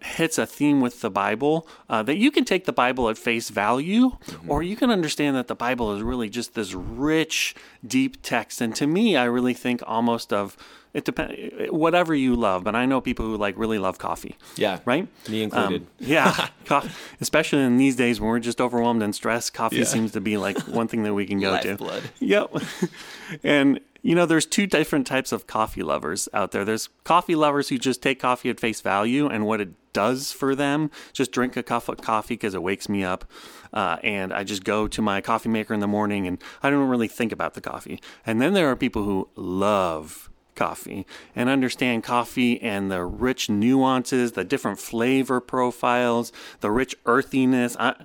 hits 0.01 0.37
a 0.37 0.45
theme 0.45 0.81
with 0.81 1.01
the 1.01 1.09
Bible 1.09 1.67
uh, 1.89 2.03
that 2.03 2.17
you 2.17 2.31
can 2.31 2.45
take 2.45 2.65
the 2.65 2.73
Bible 2.73 3.09
at 3.09 3.17
face 3.17 3.49
value, 3.49 4.17
or 4.47 4.63
you 4.63 4.75
can 4.75 4.89
understand 4.91 5.35
that 5.35 5.47
the 5.47 5.55
Bible 5.55 5.93
is 5.95 6.01
really 6.01 6.29
just 6.29 6.53
this 6.55 6.73
rich, 6.73 7.55
deep 7.85 8.21
text. 8.21 8.61
And 8.61 8.75
to 8.75 8.87
me, 8.87 9.15
I 9.17 9.25
really 9.25 9.53
think 9.53 9.81
almost 9.85 10.31
of 10.33 10.55
it 10.91 11.05
depends 11.05 11.69
whatever 11.71 12.15
you 12.15 12.35
love. 12.35 12.63
But 12.63 12.75
I 12.75 12.85
know 12.87 12.99
people 12.99 13.23
who 13.25 13.37
like 13.37 13.55
really 13.57 13.77
love 13.77 13.97
coffee. 13.99 14.35
Yeah, 14.55 14.79
Right? 14.85 15.07
me 15.29 15.43
included. 15.43 15.81
Um, 15.81 15.87
yeah. 15.99 16.47
Co- 16.65 16.81
especially 17.21 17.61
in 17.61 17.77
these 17.77 17.95
days 17.95 18.19
when 18.19 18.29
we're 18.29 18.39
just 18.39 18.59
overwhelmed 18.59 19.03
and 19.03 19.13
stressed, 19.13 19.53
coffee 19.53 19.77
Yeah. 19.77 19.83
seems 19.83 20.11
to 20.13 20.21
be 20.21 20.37
like 20.37 20.57
one 20.67 20.87
thing 20.87 21.03
that 21.03 21.13
we 21.13 21.25
can 21.27 21.39
go 21.39 21.59
to. 21.59 21.69
Lifeblood. 21.69 22.03
Yep. 22.19 22.55
and 23.43 23.79
you 24.01 24.15
know, 24.15 24.25
there's 24.25 24.45
two 24.45 24.65
different 24.65 25.05
types 25.05 25.33
of 25.33 25.45
coffee 25.45 25.83
lovers 25.83 26.29
out 26.33 26.51
there. 26.51 26.63
There's 26.63 26.87
coffee 27.03 27.35
lovers 27.35 27.67
who 27.67 27.77
just 27.77 28.01
take 28.01 28.17
coffee 28.17 28.49
at 28.49 28.57
face 28.57 28.79
value 28.79 29.27
and 29.27 29.45
what 29.45 29.59
it 29.59 29.69
does 29.93 30.31
for 30.31 30.55
them. 30.55 30.91
Just 31.13 31.31
drink 31.31 31.57
a 31.57 31.63
cup 31.63 31.89
of 31.89 31.97
coffee 31.97 32.35
because 32.35 32.53
it 32.53 32.63
wakes 32.63 32.89
me 32.89 33.03
up. 33.03 33.25
Uh, 33.73 33.97
and 34.03 34.33
I 34.33 34.43
just 34.43 34.63
go 34.63 34.87
to 34.87 35.01
my 35.01 35.21
coffee 35.21 35.49
maker 35.49 35.73
in 35.73 35.79
the 35.79 35.87
morning 35.87 36.27
and 36.27 36.41
I 36.63 36.69
don't 36.69 36.89
really 36.89 37.07
think 37.07 37.31
about 37.31 37.53
the 37.53 37.61
coffee. 37.61 38.01
And 38.25 38.41
then 38.41 38.53
there 38.53 38.69
are 38.69 38.75
people 38.75 39.03
who 39.03 39.29
love 39.35 40.29
coffee 40.55 41.07
and 41.35 41.49
understand 41.49 42.03
coffee 42.03 42.61
and 42.61 42.91
the 42.91 43.03
rich 43.05 43.49
nuances, 43.49 44.33
the 44.33 44.43
different 44.43 44.77
flavor 44.77 45.39
profiles, 45.39 46.31
the 46.59 46.69
rich 46.69 46.95
earthiness. 47.05 47.77
I, 47.79 47.95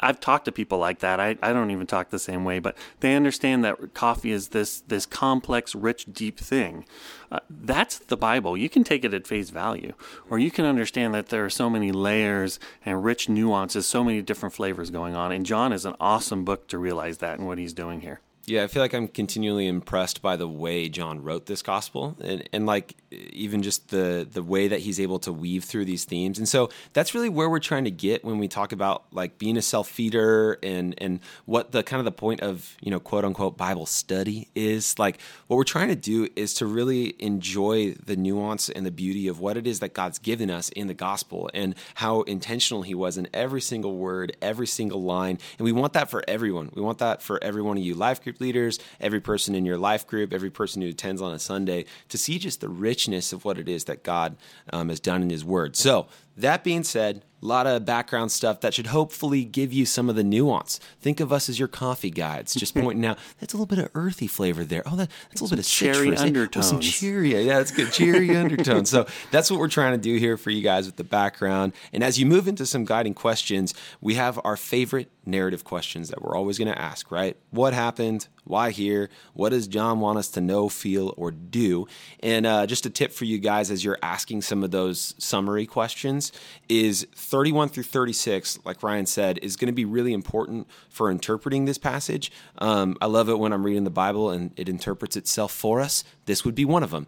I've 0.00 0.20
talked 0.20 0.46
to 0.46 0.52
people 0.52 0.78
like 0.78 1.00
that. 1.00 1.20
I, 1.20 1.36
I 1.42 1.52
don't 1.52 1.70
even 1.70 1.86
talk 1.86 2.10
the 2.10 2.18
same 2.18 2.44
way, 2.44 2.58
but 2.58 2.76
they 3.00 3.14
understand 3.14 3.64
that 3.64 3.94
coffee 3.94 4.32
is 4.32 4.48
this 4.48 4.80
this 4.80 5.06
complex, 5.06 5.74
rich, 5.74 6.06
deep 6.12 6.38
thing. 6.38 6.84
Uh, 7.30 7.40
that's 7.50 7.98
the 7.98 8.16
Bible. 8.16 8.56
You 8.56 8.68
can 8.68 8.84
take 8.84 9.04
it 9.04 9.12
at 9.12 9.26
face 9.26 9.50
value, 9.50 9.92
or 10.30 10.38
you 10.38 10.50
can 10.50 10.64
understand 10.64 11.14
that 11.14 11.28
there 11.28 11.44
are 11.44 11.50
so 11.50 11.68
many 11.68 11.92
layers 11.92 12.58
and 12.84 13.04
rich 13.04 13.28
nuances, 13.28 13.86
so 13.86 14.02
many 14.02 14.22
different 14.22 14.54
flavors 14.54 14.90
going 14.90 15.14
on. 15.14 15.32
And 15.32 15.44
John 15.44 15.72
is 15.72 15.84
an 15.84 15.96
awesome 16.00 16.44
book 16.44 16.68
to 16.68 16.78
realize 16.78 17.18
that 17.18 17.38
and 17.38 17.46
what 17.46 17.58
he's 17.58 17.72
doing 17.72 18.00
here. 18.00 18.20
Yeah, 18.48 18.62
I 18.62 18.68
feel 18.68 18.80
like 18.80 18.94
I'm 18.94 19.08
continually 19.08 19.66
impressed 19.66 20.22
by 20.22 20.36
the 20.36 20.46
way 20.46 20.88
John 20.88 21.20
wrote 21.20 21.46
this 21.46 21.62
gospel, 21.62 22.16
and, 22.20 22.48
and 22.52 22.64
like 22.64 22.94
even 23.10 23.60
just 23.60 23.88
the 23.88 24.26
the 24.30 24.42
way 24.42 24.68
that 24.68 24.78
he's 24.80 25.00
able 25.00 25.18
to 25.20 25.32
weave 25.32 25.64
through 25.64 25.84
these 25.84 26.04
themes. 26.04 26.38
And 26.38 26.48
so 26.48 26.70
that's 26.92 27.12
really 27.12 27.28
where 27.28 27.50
we're 27.50 27.58
trying 27.58 27.84
to 27.86 27.90
get 27.90 28.24
when 28.24 28.38
we 28.38 28.46
talk 28.46 28.70
about 28.70 29.02
like 29.10 29.38
being 29.38 29.56
a 29.56 29.62
self 29.62 29.88
feeder 29.88 30.58
and 30.62 30.94
and 30.98 31.18
what 31.44 31.72
the 31.72 31.82
kind 31.82 31.98
of 31.98 32.04
the 32.04 32.12
point 32.12 32.40
of 32.40 32.76
you 32.80 32.92
know 32.92 33.00
quote 33.00 33.24
unquote 33.24 33.56
Bible 33.56 33.84
study 33.84 34.46
is. 34.54 34.96
Like 34.96 35.18
what 35.48 35.56
we're 35.56 35.64
trying 35.64 35.88
to 35.88 35.96
do 35.96 36.28
is 36.36 36.54
to 36.54 36.66
really 36.66 37.16
enjoy 37.18 37.94
the 37.94 38.14
nuance 38.14 38.68
and 38.68 38.86
the 38.86 38.92
beauty 38.92 39.26
of 39.26 39.40
what 39.40 39.56
it 39.56 39.66
is 39.66 39.80
that 39.80 39.92
God's 39.92 40.20
given 40.20 40.52
us 40.52 40.68
in 40.68 40.86
the 40.86 40.94
gospel 40.94 41.50
and 41.52 41.74
how 41.96 42.22
intentional 42.22 42.82
He 42.82 42.94
was 42.94 43.18
in 43.18 43.26
every 43.34 43.60
single 43.60 43.96
word, 43.96 44.36
every 44.40 44.68
single 44.68 45.02
line. 45.02 45.40
And 45.58 45.64
we 45.64 45.72
want 45.72 45.94
that 45.94 46.10
for 46.10 46.22
everyone. 46.28 46.70
We 46.74 46.82
want 46.82 46.98
that 46.98 47.22
for 47.22 47.42
every 47.42 47.62
one 47.62 47.76
of 47.76 47.82
you 47.82 47.94
life 47.94 48.22
group 48.22 48.35
group 48.36 48.40
leaders, 48.40 48.78
every 49.00 49.20
person 49.20 49.54
in 49.54 49.64
your 49.64 49.78
life 49.78 50.06
group, 50.06 50.32
every 50.32 50.50
person 50.50 50.82
who 50.82 50.88
attends 50.88 51.22
on 51.22 51.34
a 51.34 51.38
Sunday 51.38 51.84
to 52.08 52.18
see 52.18 52.38
just 52.38 52.60
the 52.60 52.68
richness 52.68 53.32
of 53.32 53.44
what 53.44 53.58
it 53.58 53.68
is 53.68 53.84
that 53.84 54.02
God 54.02 54.36
um, 54.72 54.88
has 54.88 55.00
done 55.00 55.22
in 55.22 55.30
His 55.30 55.44
Word. 55.44 55.76
So, 55.76 56.06
that 56.36 56.62
being 56.64 56.84
said, 56.84 57.24
a 57.42 57.46
lot 57.46 57.66
of 57.66 57.84
background 57.84 58.32
stuff 58.32 58.60
that 58.60 58.74
should 58.74 58.88
hopefully 58.88 59.44
give 59.44 59.72
you 59.72 59.86
some 59.86 60.08
of 60.08 60.16
the 60.16 60.24
nuance. 60.24 60.80
Think 61.00 61.20
of 61.20 61.32
us 61.32 61.48
as 61.48 61.58
your 61.58 61.68
coffee 61.68 62.10
guides, 62.10 62.54
just 62.54 62.74
pointing 62.76 63.04
out 63.04 63.18
that's 63.38 63.52
a 63.52 63.56
little 63.56 63.66
bit 63.66 63.78
of 63.78 63.90
earthy 63.94 64.26
flavor 64.26 64.64
there. 64.64 64.82
Oh, 64.86 64.96
that, 64.96 65.10
that's 65.28 65.40
a 65.40 65.44
little 65.44 65.56
bit 65.56 65.64
of 65.64 65.70
cherry 65.70 65.94
citrus. 65.94 66.20
undertones. 66.20 66.66
Oh, 66.66 66.68
some 66.70 66.80
cherry. 66.80 67.46
Yeah, 67.46 67.58
that's 67.58 67.70
good. 67.70 67.92
Cherry 67.92 68.36
undertones. 68.36 68.90
So 68.90 69.06
that's 69.30 69.50
what 69.50 69.60
we're 69.60 69.68
trying 69.68 69.92
to 69.92 69.98
do 69.98 70.16
here 70.16 70.36
for 70.36 70.50
you 70.50 70.62
guys 70.62 70.86
with 70.86 70.96
the 70.96 71.04
background. 71.04 71.72
And 71.92 72.02
as 72.02 72.18
you 72.18 72.26
move 72.26 72.48
into 72.48 72.66
some 72.66 72.84
guiding 72.84 73.14
questions, 73.14 73.74
we 74.00 74.14
have 74.14 74.40
our 74.44 74.56
favorite 74.56 75.10
narrative 75.24 75.64
questions 75.64 76.08
that 76.08 76.22
we're 76.22 76.36
always 76.36 76.58
going 76.58 76.72
to 76.72 76.80
ask, 76.80 77.10
right? 77.10 77.36
What 77.50 77.74
happened? 77.74 78.28
Why 78.46 78.70
here? 78.70 79.10
What 79.34 79.50
does 79.50 79.66
John 79.66 80.00
want 80.00 80.18
us 80.18 80.28
to 80.30 80.40
know, 80.40 80.68
feel, 80.68 81.12
or 81.16 81.30
do? 81.30 81.86
And 82.20 82.46
uh, 82.46 82.66
just 82.66 82.86
a 82.86 82.90
tip 82.90 83.12
for 83.12 83.24
you 83.24 83.38
guys 83.38 83.70
as 83.70 83.84
you're 83.84 83.98
asking 84.02 84.42
some 84.42 84.62
of 84.62 84.70
those 84.70 85.14
summary 85.18 85.66
questions 85.66 86.32
is 86.68 87.06
31 87.14 87.70
through 87.70 87.82
36, 87.82 88.60
like 88.64 88.82
Ryan 88.82 89.06
said, 89.06 89.38
is 89.42 89.56
going 89.56 89.66
to 89.66 89.72
be 89.72 89.84
really 89.84 90.12
important 90.12 90.68
for 90.88 91.10
interpreting 91.10 91.64
this 91.64 91.78
passage. 91.78 92.30
Um, 92.58 92.96
I 93.00 93.06
love 93.06 93.28
it 93.28 93.38
when 93.38 93.52
I'm 93.52 93.64
reading 93.64 93.84
the 93.84 93.90
Bible 93.90 94.30
and 94.30 94.52
it 94.56 94.68
interprets 94.68 95.16
itself 95.16 95.52
for 95.52 95.80
us. 95.80 96.04
This 96.26 96.44
would 96.44 96.54
be 96.54 96.64
one 96.64 96.82
of 96.82 96.90
them 96.90 97.06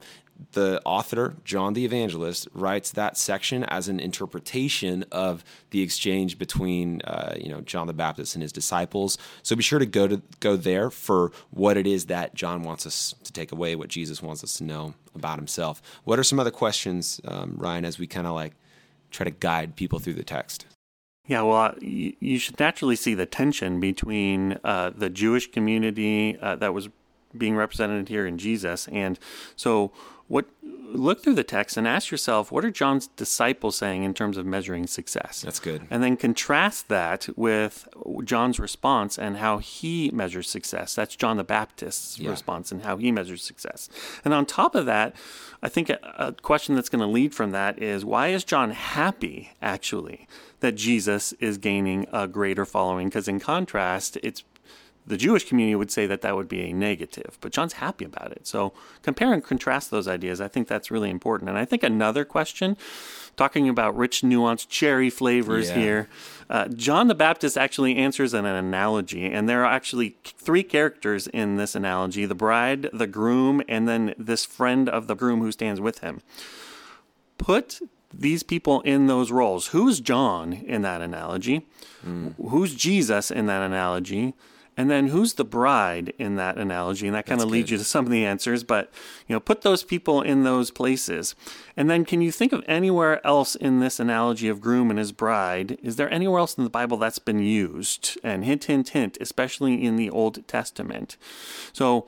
the 0.53 0.81
author, 0.85 1.35
John 1.45 1.75
the 1.75 1.85
Evangelist, 1.85 2.49
writes 2.53 2.93
that 2.93 3.17
section 3.17 3.65
as 3.65 3.89
an 3.89 4.01
interpretation 4.01 5.05
of 5.11 5.45
the 5.71 5.83
exchange 5.83 6.39
between, 6.39 7.03
uh, 7.03 7.35
you 7.39 7.49
know, 7.49 7.61
John 7.61 7.87
the 7.87 7.93
Baptist 7.93 8.35
and 8.35 8.43
his 8.43 8.53
disciples. 8.53 9.19
So 9.43 9.57
be 9.57 9.63
sure 9.63 9.79
to 9.79 9.87
go 9.87 10.07
to 10.07 10.23
go 10.41 10.57
there 10.57 10.91
for 10.91 11.33
what 11.51 11.77
it 11.77 11.87
is 11.87 12.07
that 12.07 12.35
John 12.35 12.63
wants 12.63 12.87
us 12.87 13.15
to 13.25 13.33
take 13.33 13.53
away, 13.53 13.75
what 13.75 13.89
Jesus 13.89 14.23
wants 14.23 14.45
us 14.45 14.55
to 14.55 14.65
know 14.65 14.95
about 15.15 15.39
himself. 15.39 15.83
What 16.05 16.19
are 16.19 16.25
some 16.25 16.39
other 16.39 16.51
questions, 16.51 17.21
um, 17.27 17.55
Ryan, 17.57 17.85
as 17.85 17.99
we 17.99 18.07
kind 18.07 18.27
of 18.27 18.35
like 18.35 18.55
try 19.11 19.25
to 19.25 19.31
guide 19.31 19.77
people 19.77 19.99
through 19.99 20.15
the 20.15 20.25
text? 20.25 20.67
Yeah, 21.29 21.43
well, 21.43 21.57
uh, 21.57 21.75
you, 21.81 22.39
should 22.39 22.59
naturally 22.59 22.97
see 22.97 23.13
the 23.13 23.27
tension 23.27 23.81
between 23.81 24.59
uh, 24.65 24.93
the 24.97 25.11
Jewish 25.11 25.51
community 25.51 26.39
uh, 26.41 26.57
that 26.57 26.73
was 26.73 26.89
being 27.37 27.57
represented 27.57 28.09
here 28.09 28.27
in 28.27 28.39
Jesus, 28.39 28.89
and 28.89 29.19
so 29.57 29.93
what 30.29 30.47
look 30.63 31.23
through 31.23 31.35
the 31.35 31.45
text 31.45 31.77
and 31.77 31.87
ask 31.87 32.11
yourself 32.11 32.51
what 32.51 32.65
are 32.65 32.71
John's 32.71 33.09
disciples 33.09 33.77
saying 33.77 34.05
in 34.05 34.15
terms 34.15 34.37
of 34.37 34.47
measuring 34.47 34.87
success? 34.87 35.43
That's 35.43 35.61
good. 35.61 35.87
And 35.91 36.03
then 36.03 36.17
contrast 36.17 36.89
that 36.89 37.29
with 37.37 37.89
John's 38.25 38.59
response 38.59 39.19
and 39.19 39.39
how 39.39 39.59
he 39.59 40.11
measures 40.11 40.49
success. 40.49 40.95
That's 40.95 41.17
John 41.17 41.37
the 41.37 41.45
Baptist's 41.45 42.19
yeah. 42.19 42.31
response 42.31 42.73
and 42.73 42.83
how 42.83 42.97
he 42.97 43.13
measures 43.13 43.43
success. 43.43 43.89
And 44.25 44.33
on 44.33 44.47
top 44.47 44.75
of 44.75 44.87
that, 44.87 45.15
I 45.63 45.69
think 45.69 45.91
a, 45.91 45.99
a 46.19 46.33
question 46.33 46.75
that's 46.75 46.89
going 46.89 47.01
to 47.01 47.07
lead 47.07 47.35
from 47.35 47.51
that 47.51 47.83
is 47.83 48.05
why 48.05 48.29
is 48.29 48.45
John 48.45 48.71
happy 48.71 49.51
actually 49.61 50.27
that 50.61 50.73
Jesus 50.73 51.33
is 51.35 51.59
gaining 51.59 52.07
a 52.13 52.27
greater 52.27 52.65
following? 52.65 53.09
Because 53.09 53.29
in 53.29 53.41
contrast, 53.41 54.17
it's 54.23 54.43
the 55.09 55.17
Jewish 55.17 55.49
community 55.49 55.75
would 55.75 55.91
say 55.91 56.07
that 56.07 56.21
that 56.21 56.37
would 56.37 56.49
be 56.49 56.61
a 56.63 56.73
negative, 56.73 57.39
but 57.41 57.53
John's 57.53 57.75
happy 57.75 58.05
about 58.05 58.33
it. 58.33 58.47
So 58.47 58.73
compare 59.03 59.33
and 59.33 59.43
contrast 59.43 59.91
those 59.91 60.07
ideas. 60.07 60.41
I 60.41 60.49
think 60.49 60.69
that's 60.69 60.91
really 60.91 61.11
important. 61.11 61.49
And 61.49 61.59
I 61.59 61.65
think 61.65 61.83
another 61.83 62.25
question, 62.25 62.77
talking 63.37 63.69
about 63.69 63.97
rich, 63.97 64.23
nuanced 64.23 64.69
cherry 64.69 65.11
flavors 65.11 65.71
yeah. 65.71 65.75
here, 65.75 66.09
uh, 66.51 66.69
John 66.69 67.09
the 67.09 67.15
Baptist 67.15 67.57
actually 67.57 67.97
answers 67.97 68.35
in 68.35 68.45
an 68.45 68.55
analogy, 68.55 69.27
and 69.27 69.49
there 69.49 69.65
are 69.65 69.73
actually 69.73 70.17
three 70.25 70.63
characters 70.63 71.27
in 71.27 71.57
this 71.57 71.75
analogy: 71.75 72.27
the 72.27 72.35
bride, 72.35 72.91
the 72.93 73.07
groom, 73.07 73.63
and 73.69 73.89
then 73.89 74.15
this 74.19 74.45
friend 74.45 74.89
of 74.89 75.07
the 75.07 75.15
groom 75.15 75.41
who 75.41 75.53
stands 75.53 75.81
with 75.81 76.01
him. 76.01 76.21
Put 77.39 77.81
these 78.13 78.43
people 78.43 78.81
in 78.83 79.07
those 79.07 79.31
roles. 79.31 79.69
Who's 79.69 80.01
John 80.01 80.53
in 80.53 80.83
that 80.83 81.01
analogy? 81.01 81.67
Mm. 82.07 82.35
Who's 82.51 82.75
Jesus 82.75 83.31
in 83.31 83.47
that 83.47 83.63
analogy? 83.63 84.35
And 84.79 84.89
then 84.89 85.09
who's 85.09 85.35
the 85.35 85.45
bride 85.45 86.15
in 86.19 86.37
that 86.37 86.57
analogy? 86.57 87.09
And 87.09 87.17
that 87.17 87.27
kind 87.27 87.41
of 87.41 87.51
leads 87.51 87.69
you 87.69 87.79
to 87.79 87.85
some 87.85 88.05
of 88.07 88.13
the 88.13 88.25
answers, 88.25 88.63
but 88.63 88.93
you 89.27 89.35
know, 89.35 89.41
put 89.41 89.63
those 89.63 89.83
people 89.83 90.23
in 90.23 90.45
those 90.45 90.71
places. 90.71 91.35
And 91.77 91.91
then 91.91 92.05
can 92.05 92.21
you 92.21 92.31
think 92.31 92.53
of 92.53 92.63
anywhere 92.69 93.21
else 93.27 93.57
in 93.57 93.81
this 93.81 93.99
analogy 93.99 94.49
of 94.49 94.61
groom 94.61 94.91
and 94.91 94.99
his 94.99 95.11
bride? 95.11 95.79
Is 95.83 95.97
there 95.97 96.11
anywhere 96.15 96.39
else 96.39 96.57
in 96.57 96.63
the 96.63 96.71
Bible 96.71 96.97
that's 96.97 97.19
been 97.19 97.41
used? 97.41 98.21
And 98.23 98.45
hint, 98.45 98.65
hint, 98.65 98.91
hint, 98.91 99.19
especially 99.21 99.85
in 99.85 99.97
the 99.97 100.11
Old 100.11 100.47
Testament. 100.47 101.17
So 101.73 102.07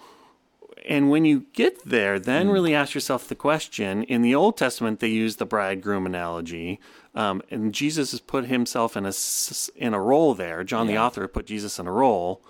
and 0.90 1.09
when 1.09 1.25
you 1.25 1.47
get 1.52 1.85
there, 1.85 2.18
then 2.18 2.49
mm. 2.49 2.52
really 2.52 2.75
ask 2.75 2.94
yourself 2.94 3.28
the 3.28 3.37
question. 3.37 4.02
In 4.02 4.23
the 4.23 4.35
Old 4.35 4.56
Testament, 4.56 4.99
they 4.99 5.06
use 5.06 5.37
the 5.37 5.47
bridegroom 5.47 6.04
analogy, 6.04 6.80
um, 7.14 7.42
and 7.49 7.73
Jesus 7.73 8.11
has 8.11 8.18
put 8.18 8.47
himself 8.47 8.97
in 8.97 9.06
a 9.06 9.12
in 9.76 9.94
a 9.94 10.00
role 10.00 10.35
there. 10.35 10.64
John, 10.64 10.88
yeah. 10.88 10.94
the 10.94 10.99
author, 10.99 11.28
put 11.28 11.47
Jesus 11.47 11.78
in 11.78 11.87
a 11.87 11.92
role. 11.92 12.42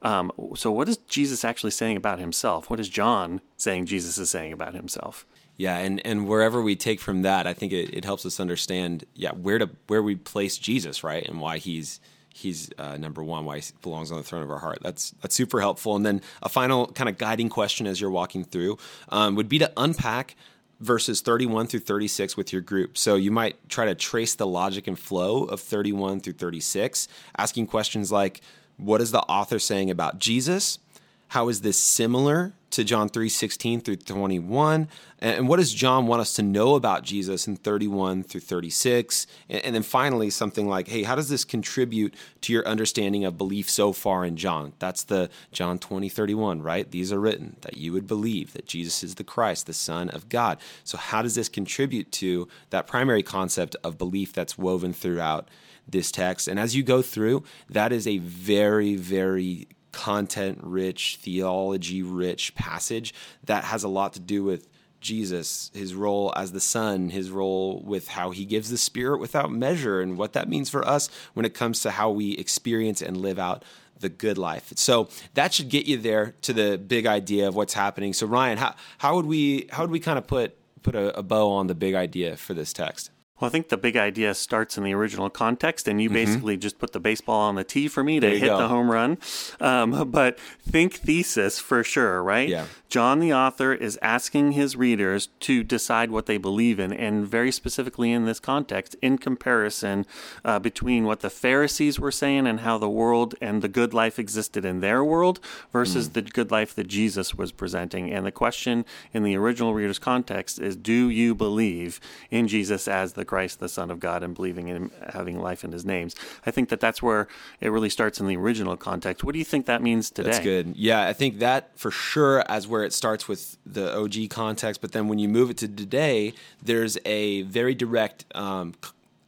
Um, 0.00 0.32
so, 0.56 0.72
what 0.72 0.88
is 0.88 0.96
Jesus 0.96 1.44
actually 1.44 1.72
saying 1.72 1.98
about 1.98 2.18
himself? 2.18 2.70
What 2.70 2.80
is 2.80 2.88
John 2.88 3.42
saying 3.58 3.84
Jesus 3.84 4.16
is 4.16 4.30
saying 4.30 4.54
about 4.54 4.74
himself? 4.74 5.26
Yeah, 5.58 5.76
and, 5.76 6.04
and 6.06 6.26
wherever 6.26 6.62
we 6.62 6.76
take 6.76 7.00
from 7.00 7.20
that, 7.22 7.46
I 7.46 7.52
think 7.52 7.72
it, 7.72 7.94
it 7.94 8.04
helps 8.04 8.26
us 8.26 8.40
understand, 8.40 9.04
yeah, 9.14 9.32
where 9.32 9.58
to 9.58 9.68
where 9.88 10.02
we 10.02 10.16
place 10.16 10.56
Jesus, 10.56 11.04
right, 11.04 11.24
and 11.28 11.38
why 11.38 11.58
he's 11.58 12.00
he's 12.34 12.68
uh, 12.78 12.96
number 12.96 13.22
one, 13.22 13.44
why 13.44 13.60
he 13.60 13.72
belongs 13.80 14.10
on 14.10 14.18
the 14.18 14.24
throne 14.24 14.42
of 14.42 14.50
our 14.50 14.58
heart. 14.58 14.78
That's 14.82 15.14
that's 15.22 15.34
super 15.34 15.60
helpful. 15.60 15.96
And 15.96 16.04
then 16.04 16.20
a 16.42 16.48
final 16.48 16.88
kind 16.88 17.08
of 17.08 17.16
guiding 17.16 17.48
question 17.48 17.86
as 17.86 18.00
you're 18.00 18.10
walking 18.10 18.44
through 18.44 18.76
um, 19.08 19.36
would 19.36 19.48
be 19.48 19.58
to 19.60 19.72
unpack 19.76 20.34
verses 20.80 21.20
31 21.20 21.68
through 21.68 21.80
36 21.80 22.36
with 22.36 22.52
your 22.52 22.60
group. 22.60 22.98
So 22.98 23.14
you 23.14 23.30
might 23.30 23.68
try 23.68 23.86
to 23.86 23.94
trace 23.94 24.34
the 24.34 24.46
logic 24.46 24.86
and 24.86 24.98
flow 24.98 25.44
of 25.44 25.60
31 25.60 26.20
through 26.20 26.34
36, 26.34 27.08
asking 27.38 27.68
questions 27.68 28.10
like, 28.10 28.40
what 28.76 29.00
is 29.00 29.12
the 29.12 29.20
author 29.20 29.60
saying 29.60 29.90
about 29.90 30.18
Jesus? 30.18 30.80
How 31.28 31.48
is 31.48 31.60
this 31.60 31.78
similar 31.78 32.52
to 32.74 32.84
John 32.84 33.08
3 33.08 33.28
16 33.28 33.80
through 33.80 33.96
21? 33.96 34.88
And 35.20 35.48
what 35.48 35.56
does 35.56 35.72
John 35.72 36.06
want 36.06 36.20
us 36.20 36.34
to 36.34 36.42
know 36.42 36.74
about 36.74 37.02
Jesus 37.02 37.46
in 37.46 37.56
31 37.56 38.24
through 38.24 38.42
36? 38.42 39.26
And 39.48 39.74
then 39.74 39.82
finally, 39.82 40.30
something 40.30 40.68
like, 40.68 40.88
hey, 40.88 41.04
how 41.04 41.14
does 41.14 41.28
this 41.28 41.44
contribute 41.44 42.14
to 42.42 42.52
your 42.52 42.66
understanding 42.66 43.24
of 43.24 43.38
belief 43.38 43.70
so 43.70 43.92
far 43.92 44.24
in 44.24 44.36
John? 44.36 44.72
That's 44.78 45.04
the 45.04 45.30
John 45.52 45.78
20 45.78 46.08
31, 46.08 46.62
right? 46.62 46.90
These 46.90 47.12
are 47.12 47.20
written 47.20 47.56
that 47.62 47.76
you 47.76 47.92
would 47.92 48.06
believe 48.06 48.52
that 48.52 48.66
Jesus 48.66 49.02
is 49.02 49.14
the 49.14 49.24
Christ, 49.24 49.66
the 49.66 49.72
Son 49.72 50.10
of 50.10 50.28
God. 50.28 50.58
So, 50.82 50.98
how 50.98 51.22
does 51.22 51.34
this 51.34 51.48
contribute 51.48 52.12
to 52.12 52.48
that 52.70 52.86
primary 52.86 53.22
concept 53.22 53.76
of 53.84 53.98
belief 53.98 54.32
that's 54.32 54.58
woven 54.58 54.92
throughout? 54.92 55.48
this 55.86 56.10
text. 56.10 56.48
And 56.48 56.58
as 56.58 56.74
you 56.74 56.82
go 56.82 57.02
through, 57.02 57.44
that 57.68 57.92
is 57.92 58.06
a 58.06 58.16
very, 58.16 58.96
very 58.96 59.68
content 59.94 60.58
rich, 60.62 61.18
theology 61.22 62.02
rich 62.02 62.54
passage 62.54 63.14
that 63.44 63.64
has 63.64 63.84
a 63.84 63.88
lot 63.88 64.12
to 64.14 64.20
do 64.20 64.44
with 64.44 64.68
Jesus, 65.00 65.70
his 65.74 65.94
role 65.94 66.32
as 66.34 66.52
the 66.52 66.60
Son, 66.60 67.10
his 67.10 67.30
role 67.30 67.82
with 67.84 68.08
how 68.08 68.30
he 68.30 68.44
gives 68.44 68.70
the 68.70 68.78
Spirit 68.78 69.20
without 69.20 69.52
measure, 69.52 70.00
and 70.00 70.16
what 70.16 70.32
that 70.32 70.48
means 70.48 70.70
for 70.70 70.86
us 70.86 71.08
when 71.34 71.44
it 71.44 71.54
comes 71.54 71.80
to 71.80 71.90
how 71.90 72.10
we 72.10 72.32
experience 72.32 73.02
and 73.02 73.18
live 73.18 73.38
out 73.38 73.64
the 74.00 74.08
good 74.08 74.38
life. 74.38 74.72
So 74.76 75.08
that 75.34 75.54
should 75.54 75.68
get 75.68 75.86
you 75.86 75.98
there 75.98 76.34
to 76.42 76.52
the 76.52 76.78
big 76.78 77.06
idea 77.06 77.46
of 77.46 77.54
what's 77.54 77.74
happening. 77.74 78.12
So 78.12 78.26
Ryan, 78.26 78.58
how 78.58 78.74
how 78.98 79.14
would 79.16 79.26
we 79.26 79.68
how 79.70 79.82
would 79.82 79.90
we 79.90 80.00
kind 80.00 80.18
of 80.18 80.26
put 80.26 80.56
put 80.82 80.94
a, 80.94 81.16
a 81.18 81.22
bow 81.22 81.50
on 81.50 81.66
the 81.66 81.74
big 81.74 81.94
idea 81.94 82.36
for 82.36 82.54
this 82.54 82.72
text? 82.72 83.10
Well, 83.40 83.48
I 83.48 83.50
think 83.50 83.68
the 83.68 83.76
big 83.76 83.96
idea 83.96 84.32
starts 84.34 84.78
in 84.78 84.84
the 84.84 84.94
original 84.94 85.28
context, 85.28 85.88
and 85.88 86.00
you 86.00 86.08
basically 86.08 86.56
just 86.56 86.78
put 86.78 86.92
the 86.92 87.00
baseball 87.00 87.40
on 87.40 87.56
the 87.56 87.64
tee 87.64 87.88
for 87.88 88.04
me 88.04 88.20
to 88.20 88.26
Mm-hmm. 88.28 88.38
hit 88.40 88.46
go. 88.46 88.58
the 88.58 88.68
home 88.68 88.90
run. 88.90 89.18
Um, 89.60 90.08
but 90.12 90.38
think 90.62 90.94
thesis 90.94 91.58
for 91.58 91.82
sure, 91.82 92.22
right? 92.22 92.48
Yeah. 92.48 92.66
John, 92.88 93.18
the 93.18 93.34
author, 93.34 93.72
is 93.74 93.98
asking 94.00 94.52
his 94.52 94.76
readers 94.76 95.26
to 95.40 95.64
decide 95.64 96.12
what 96.12 96.26
they 96.26 96.38
believe 96.38 96.78
in, 96.78 96.92
and 96.92 97.26
very 97.26 97.50
specifically 97.50 98.12
in 98.12 98.24
this 98.24 98.38
context, 98.38 98.94
in 99.02 99.18
comparison 99.18 100.06
uh, 100.44 100.60
between 100.60 101.04
what 101.04 101.18
the 101.18 101.28
Pharisees 101.30 101.98
were 101.98 102.12
saying 102.12 102.46
and 102.46 102.60
how 102.60 102.78
the 102.78 102.88
world 102.88 103.34
and 103.40 103.62
the 103.62 103.68
good 103.68 103.92
life 103.92 104.16
existed 104.16 104.64
in 104.64 104.78
their 104.78 105.02
world 105.02 105.40
versus 105.72 106.10
the 106.10 106.22
good 106.22 106.52
life 106.52 106.72
that 106.76 106.86
Jesus 106.86 107.34
was 107.34 107.50
presenting. 107.50 108.12
And 108.12 108.24
the 108.24 108.30
question 108.30 108.84
in 109.12 109.24
the 109.24 109.36
original 109.36 109.74
reader's 109.74 109.98
context 109.98 110.60
is 110.60 110.76
Do 110.76 111.08
you 111.10 111.34
believe 111.34 111.98
in 112.30 112.46
Jesus 112.46 112.86
as 112.86 113.14
the 113.14 113.23
Christ, 113.24 113.60
the 113.60 113.68
Son 113.68 113.90
of 113.90 114.00
God, 114.00 114.22
and 114.22 114.34
believing 114.34 114.68
in 114.68 114.76
him 114.76 114.90
having 115.12 115.40
life 115.40 115.64
in 115.64 115.72
his 115.72 115.84
names? 115.84 116.14
I 116.46 116.50
think 116.50 116.68
that 116.68 116.80
that's 116.80 117.02
where 117.02 117.28
it 117.60 117.70
really 117.70 117.90
starts 117.90 118.20
in 118.20 118.26
the 118.26 118.36
original 118.36 118.76
context. 118.76 119.24
What 119.24 119.32
do 119.32 119.38
you 119.38 119.44
think 119.44 119.66
that 119.66 119.82
means 119.82 120.10
today? 120.10 120.30
That's 120.30 120.44
good. 120.44 120.76
Yeah, 120.76 121.02
I 121.02 121.12
think 121.12 121.38
that 121.38 121.78
for 121.78 121.90
sure 121.90 122.44
as 122.48 122.66
where 122.66 122.84
it 122.84 122.92
starts 122.92 123.28
with 123.28 123.56
the 123.66 123.96
OG 123.96 124.30
context, 124.30 124.80
but 124.80 124.92
then 124.92 125.08
when 125.08 125.18
you 125.18 125.28
move 125.28 125.50
it 125.50 125.58
to 125.58 125.68
today, 125.68 126.34
there's 126.62 126.98
a 127.04 127.42
very 127.42 127.74
direct 127.74 128.24
um, 128.34 128.74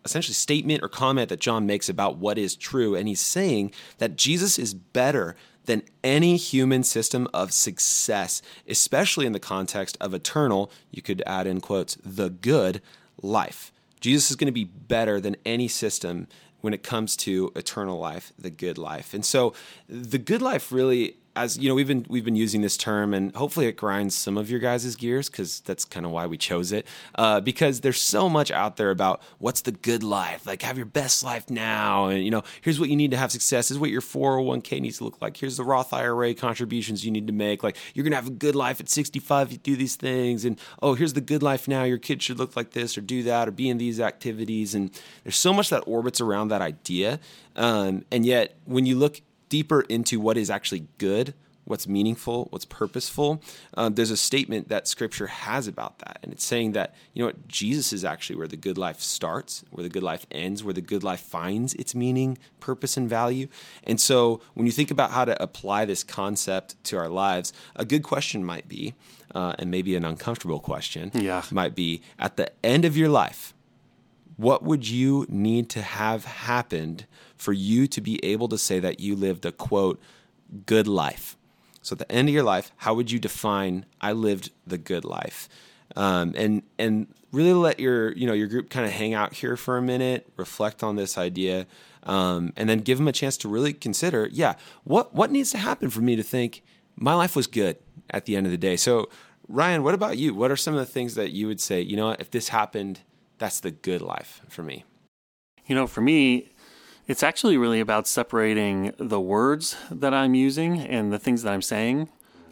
essentially 0.05 0.35
statement 0.35 0.83
or 0.83 0.89
comment 0.89 1.29
that 1.29 1.41
John 1.41 1.67
makes 1.67 1.89
about 1.89 2.17
what 2.17 2.39
is 2.39 2.57
true 2.57 2.95
and 2.95 3.09
he's 3.09 3.21
saying 3.21 3.73
that 3.99 4.17
Jesus 4.17 4.59
is 4.59 4.73
better 4.73 5.37
than 5.67 5.83
any 6.03 6.37
human 6.37 6.83
system 6.83 7.29
of 7.35 7.53
success, 7.53 8.41
especially 8.67 9.27
in 9.27 9.33
the 9.33 9.41
context 9.41 9.97
of 10.01 10.15
eternal, 10.15 10.71
you 10.91 11.03
could 11.03 11.23
add 11.27 11.47
in 11.47 11.61
quotes, 11.61 11.97
the 12.03 12.31
good 12.31 12.81
life. 13.21 13.73
Jesus 14.01 14.31
is 14.31 14.37
going 14.37 14.47
to 14.47 14.53
be 14.53 14.65
better 14.65 15.21
than 15.21 15.37
any 15.45 15.69
system 15.69 16.29
when 16.61 16.75
it 16.75 16.83
comes 16.83 17.17
to 17.17 17.53
eternal 17.55 17.99
life, 17.99 18.33
the 18.39 18.51
good 18.51 18.79
life. 18.79 19.15
And 19.15 19.25
so 19.25 19.55
the 19.89 20.19
good 20.19 20.43
life 20.43 20.73
really 20.73 21.17
as 21.37 21.59
you 21.59 21.69
know 21.69 21.75
we've 21.75 21.87
been 21.87 22.07
we've 22.09 22.25
been 22.25 22.35
using 22.35 22.63
this 22.63 22.77
term 22.77 23.13
and 23.15 23.35
hopefully 23.37 23.67
it 23.67 23.77
grinds 23.77 24.15
some 24.15 24.39
of 24.39 24.51
your 24.51 24.59
guys' 24.59 24.97
gears 24.97 25.29
because 25.29 25.61
that's 25.61 25.85
kind 25.85 26.07
of 26.07 26.13
why 26.13 26.27
we 26.27 26.39
chose 26.39 26.73
it. 26.73 26.87
Uh, 27.15 27.41
because 27.41 27.83
there's 27.83 28.01
so 28.01 28.29
much 28.29 28.51
out 28.51 28.77
there 28.77 28.91
about 28.91 29.23
what's 29.39 29.61
the 29.61 29.73
good 29.73 30.03
life? 30.03 30.47
Like 30.47 30.63
have 30.63 30.77
your 30.77 30.87
best 30.87 31.23
life 31.23 31.49
now 31.51 32.07
and 32.07 32.25
you 32.25 32.31
know 32.31 32.43
here's 32.63 32.81
what 32.81 32.89
you 32.89 32.97
need 32.97 33.11
to 33.11 33.17
have 33.17 33.31
success. 33.31 33.71
Is 33.71 33.79
what 33.79 33.91
your 33.91 34.01
401k 34.01 34.81
needs 34.81 34.99
to 34.99 35.05
look 35.05 35.21
like. 35.21 35.37
Here's 35.37 35.59
the 35.59 35.65
roth 35.65 35.93
ira 35.93 36.35
contributions 36.35 37.05
you 37.05 37.11
need 37.11 37.27
to 37.27 37.33
make. 37.33 37.63
Like 37.63 37.77
you're 37.95 38.05
gonna 38.05 38.17
have 38.17 38.29
a 38.29 38.31
good 38.31 38.57
life 38.57 38.81
at 38.81 38.89
65 38.89 39.49
if 39.49 39.53
you 39.53 39.59
do 39.59 39.77
these 39.77 39.97
things 39.97 40.45
and 40.45 40.59
oh 40.83 40.95
here's 40.95 41.13
the 41.13 41.21
good 41.21 41.43
life 41.43 41.69
now. 41.69 41.85
Your 41.85 41.99
kid 41.99 42.23
should 42.23 42.39
look 42.39 42.57
like 42.57 42.71
this 42.71 42.97
or 42.97 43.03
do 43.03 43.23
that 43.25 43.47
or 43.47 43.51
be 43.51 43.69
in 43.69 43.79
these 43.79 44.01
activities. 44.01 44.75
And 44.75 44.91
there's 45.23 45.37
so 45.37 45.53
much 45.53 45.69
that 45.71 45.81
orbits 45.87 46.21
around 46.21 46.49
that 46.49 46.63
idea. 46.63 47.21
Um, 47.55 48.05
and 48.11 48.25
yet 48.25 48.57
when 48.65 48.87
you 48.87 48.97
look 48.97 49.21
deeper 49.49 49.83
into 49.83 50.21
what 50.21 50.37
is 50.37 50.51
actually 50.51 50.87
good, 50.99 51.35
what's 51.65 51.89
meaningful, 51.89 52.47
what's 52.51 52.65
purposeful, 52.65 53.43
um, 53.75 53.95
there's 53.95 54.13
a 54.13 54.17
statement 54.17 54.69
that 54.69 54.87
Scripture 54.87 55.27
has 55.27 55.67
about 55.67 55.99
that, 55.99 56.19
and 56.23 56.33
it's 56.33 56.45
saying 56.45 56.73
that 56.73 56.95
you 57.13 57.21
know 57.23 57.27
what 57.27 57.49
Jesus 57.49 57.93
is 57.93 58.05
actually 58.05 58.37
where 58.37 58.47
the 58.47 58.57
good 58.57 58.79
life 58.79 59.01
starts, 59.01 59.65
where 59.71 59.83
the 59.83 59.89
good 59.89 60.03
life 60.05 60.27
ends, 60.31 60.63
where 60.63 60.75
the 60.75 60.81
good 60.81 61.03
life 61.03 61.21
finds 61.21 61.75
its 61.75 61.93
meaning, 61.95 62.39
purpose, 62.61 62.97
and 62.97 63.09
value. 63.09 63.49
And 63.83 64.01
so, 64.01 64.41
when 64.55 64.67
you 64.67 64.73
think 64.73 64.91
about 64.93 65.11
how 65.11 65.25
to 65.25 65.41
apply 65.43 65.85
this 65.87 66.05
concept 66.05 66.83
to 66.85 66.97
our 66.99 67.09
lives, 67.09 67.53
a 67.75 67.85
good 67.85 68.05
question 68.05 68.45
might 68.45 68.69
be, 68.69 68.95
uh, 69.35 69.55
and 69.59 69.69
maybe 69.71 69.97
an 69.97 70.05
uncomfortable 70.05 70.61
question, 70.61 71.11
Yeah. 71.15 71.43
might 71.51 71.75
be 71.75 72.01
at 72.19 72.37
the 72.37 72.53
end 72.65 72.85
of 72.85 72.97
your 72.97 73.09
life 73.09 73.55
what 74.37 74.63
would 74.63 74.87
you 74.87 75.25
need 75.31 75.71
to 75.71 75.81
have 75.81 76.27
happened 76.27 77.07
for 77.37 77.53
you 77.53 77.87
to 77.87 78.01
be 78.01 78.25
able 78.25 78.49
to 78.49 78.59
say 78.59 78.81
that 78.81 79.01
you 79.01 79.15
lived 79.15 79.45
a 79.45 79.53
quote 79.53 80.01
good 80.65 80.87
life. 80.87 81.37
So 81.83 81.95
at 81.95 81.99
the 82.01 82.11
end 82.11 82.29
of 82.29 82.35
your 82.35 82.43
life 82.43 82.73
how 82.79 82.95
would 82.95 83.13
you 83.13 83.21
define 83.21 83.87
i 84.01 84.11
lived 84.11 84.51
the 84.67 84.77
good 84.77 85.05
life 85.05 85.49
um, 85.95 86.35
and 86.37 86.65
and 86.81 87.07
really 87.31 87.53
let 87.53 87.79
your 87.79 88.13
you 88.13 88.27
know 88.27 88.33
your 88.33 88.49
group 88.49 88.71
kind 88.71 88.85
of 88.85 88.91
hang 88.91 89.15
out 89.15 89.35
here 89.35 89.57
for 89.57 89.77
a 89.77 89.83
minute 89.83 90.27
reflect 90.37 90.83
on 90.83 90.97
this 90.97 91.17
idea 91.17 91.65
um, 92.03 92.53
and 92.57 92.69
then 92.69 92.81
give 92.81 92.99
them 92.99 93.07
a 93.07 93.13
chance 93.13 93.37
to 93.37 93.49
really 93.49 93.73
consider 93.73 94.29
yeah 94.33 94.55
what 94.83 95.15
what 95.15 95.31
needs 95.31 95.53
to 95.53 95.59
happen 95.59 95.89
for 95.89 96.01
me 96.01 96.17
to 96.17 96.25
think 96.25 96.63
my 96.97 97.15
life 97.15 97.37
was 97.37 97.47
good 97.47 97.77
at 98.11 98.25
the 98.25 98.37
end 98.37 98.47
of 98.47 98.53
the 98.53 98.59
day? 98.59 98.77
So 98.77 99.09
ryan 99.49 99.85
what 99.85 99.95
about 99.95 100.19
you? 100.19 100.35
What 100.35 100.51
are 100.51 100.57
some 100.57 100.75
of 100.75 100.81
the 100.81 100.93
things 100.93 101.15
that 101.15 101.31
you 101.31 101.47
would 101.47 101.61
say 101.61 101.81
you 101.81 101.97
know 101.97 102.09
what? 102.09 102.21
If 102.21 102.33
this 102.33 102.49
happened 102.49 103.01
that's 103.39 103.61
the 103.61 103.71
good 103.71 104.01
life 104.01 104.41
for 104.49 104.63
me. 104.63 104.85
You 105.67 105.75
know, 105.75 105.87
for 105.87 106.01
me, 106.01 106.49
it's 107.07 107.23
actually 107.23 107.57
really 107.57 107.81
about 107.81 108.07
separating 108.07 108.93
the 108.99 109.21
words 109.21 109.77
that 109.91 110.13
I'm 110.15 110.35
using 110.35 110.81
and 110.81 111.13
the 111.13 111.19
things 111.19 111.43
that 111.43 111.53
I'm 111.53 111.63
saying 111.63 112.09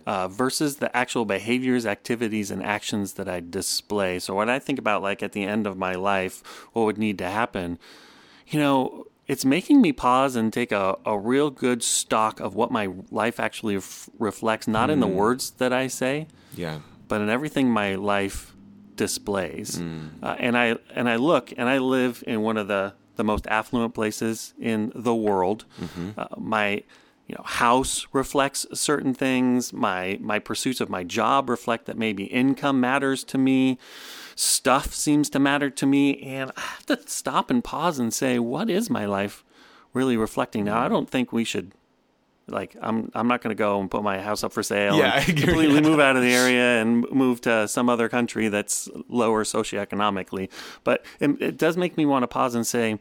uh, 0.06 0.28
versus 0.28 0.76
the 0.76 0.94
actual 0.96 1.24
behaviors, 1.24 1.86
activities, 1.86 2.50
and 2.50 2.62
actions 2.62 3.14
that 3.14 3.28
I 3.28 3.40
display. 3.40 4.18
So, 4.18 4.34
when 4.34 4.50
I 4.50 4.58
think 4.58 4.78
about, 4.78 5.02
like, 5.02 5.22
at 5.22 5.32
the 5.32 5.44
end 5.44 5.66
of 5.66 5.76
my 5.78 5.94
life, 5.94 6.42
what 6.72 6.84
would 6.84 6.98
need 6.98 7.16
to 7.18 7.28
happen, 7.30 7.78
you 8.48 8.58
know, 8.60 9.06
it's 9.26 9.44
making 9.46 9.80
me 9.80 9.92
pause 9.92 10.36
and 10.36 10.52
take 10.52 10.70
a, 10.72 10.98
a 11.06 11.18
real 11.18 11.48
good 11.50 11.82
stock 11.82 12.40
of 12.40 12.54
what 12.54 12.70
my 12.70 12.90
life 13.10 13.40
actually 13.40 13.76
f- 13.76 14.10
reflects, 14.18 14.68
not 14.68 14.90
in 14.90 15.00
the 15.00 15.06
words 15.06 15.52
that 15.52 15.72
I 15.72 15.86
say, 15.86 16.26
Yeah. 16.54 16.80
but 17.08 17.22
in 17.22 17.30
everything 17.30 17.70
my 17.70 17.94
life 17.94 18.54
displays. 18.96 19.80
Uh, 20.22 20.36
and 20.38 20.56
I 20.58 20.76
and 20.94 21.08
I 21.08 21.16
look 21.16 21.52
and 21.56 21.68
I 21.68 21.78
live 21.78 22.22
in 22.26 22.42
one 22.42 22.58
of 22.58 22.68
the 22.68 22.92
the 23.16 23.24
most 23.24 23.46
affluent 23.46 23.94
places 23.94 24.54
in 24.58 24.92
the 24.94 25.14
world. 25.14 25.64
Uh, 26.18 26.26
my 26.36 26.82
you 27.26 27.34
know 27.36 27.42
house 27.44 28.06
reflects 28.12 28.66
certain 28.72 29.14
things. 29.14 29.72
My 29.72 30.18
my 30.20 30.38
pursuits 30.38 30.80
of 30.80 30.90
my 30.90 31.04
job 31.04 31.48
reflect 31.48 31.86
that 31.86 31.96
maybe 31.96 32.24
income 32.24 32.80
matters 32.80 33.24
to 33.24 33.38
me. 33.38 33.78
Stuff 34.36 34.92
seems 34.92 35.30
to 35.30 35.38
matter 35.38 35.70
to 35.70 35.86
me, 35.86 36.20
and 36.22 36.50
I 36.56 36.60
have 36.60 36.86
to 36.86 36.98
stop 37.06 37.50
and 37.50 37.62
pause 37.62 37.98
and 37.98 38.12
say, 38.12 38.38
what 38.38 38.68
is 38.68 38.90
my 38.90 39.06
life 39.06 39.44
really 39.92 40.16
reflecting? 40.16 40.64
Now, 40.64 40.80
I 40.80 40.88
don't 40.88 41.08
think 41.08 41.32
we 41.32 41.44
should 41.44 41.72
like 42.46 42.76
I'm 42.80 43.10
I'm 43.14 43.28
not 43.28 43.42
going 43.42 43.54
to 43.54 43.58
go 43.58 43.80
and 43.80 43.90
put 43.90 44.02
my 44.02 44.20
house 44.20 44.44
up 44.44 44.52
for 44.52 44.62
sale 44.62 44.96
Yeah, 44.96 45.22
and 45.26 45.36
completely 45.36 45.80
move 45.80 46.00
out 46.00 46.16
of 46.16 46.22
the 46.22 46.32
area 46.32 46.80
and 46.80 47.08
move 47.10 47.40
to 47.42 47.66
some 47.68 47.88
other 47.88 48.08
country 48.08 48.48
that's 48.48 48.88
lower 49.08 49.44
socioeconomically. 49.44 50.50
But 50.84 51.04
it, 51.20 51.40
it 51.40 51.56
does 51.56 51.76
make 51.76 51.96
me 51.96 52.06
want 52.06 52.22
to 52.22 52.26
pause 52.28 52.54
and 52.54 52.66
say, 52.66 52.98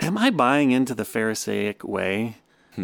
am 0.00 0.16
I 0.18 0.30
buying 0.30 0.70
into 0.70 0.94
the 0.94 1.04
Pharisaic 1.04 1.84
way 1.84 2.36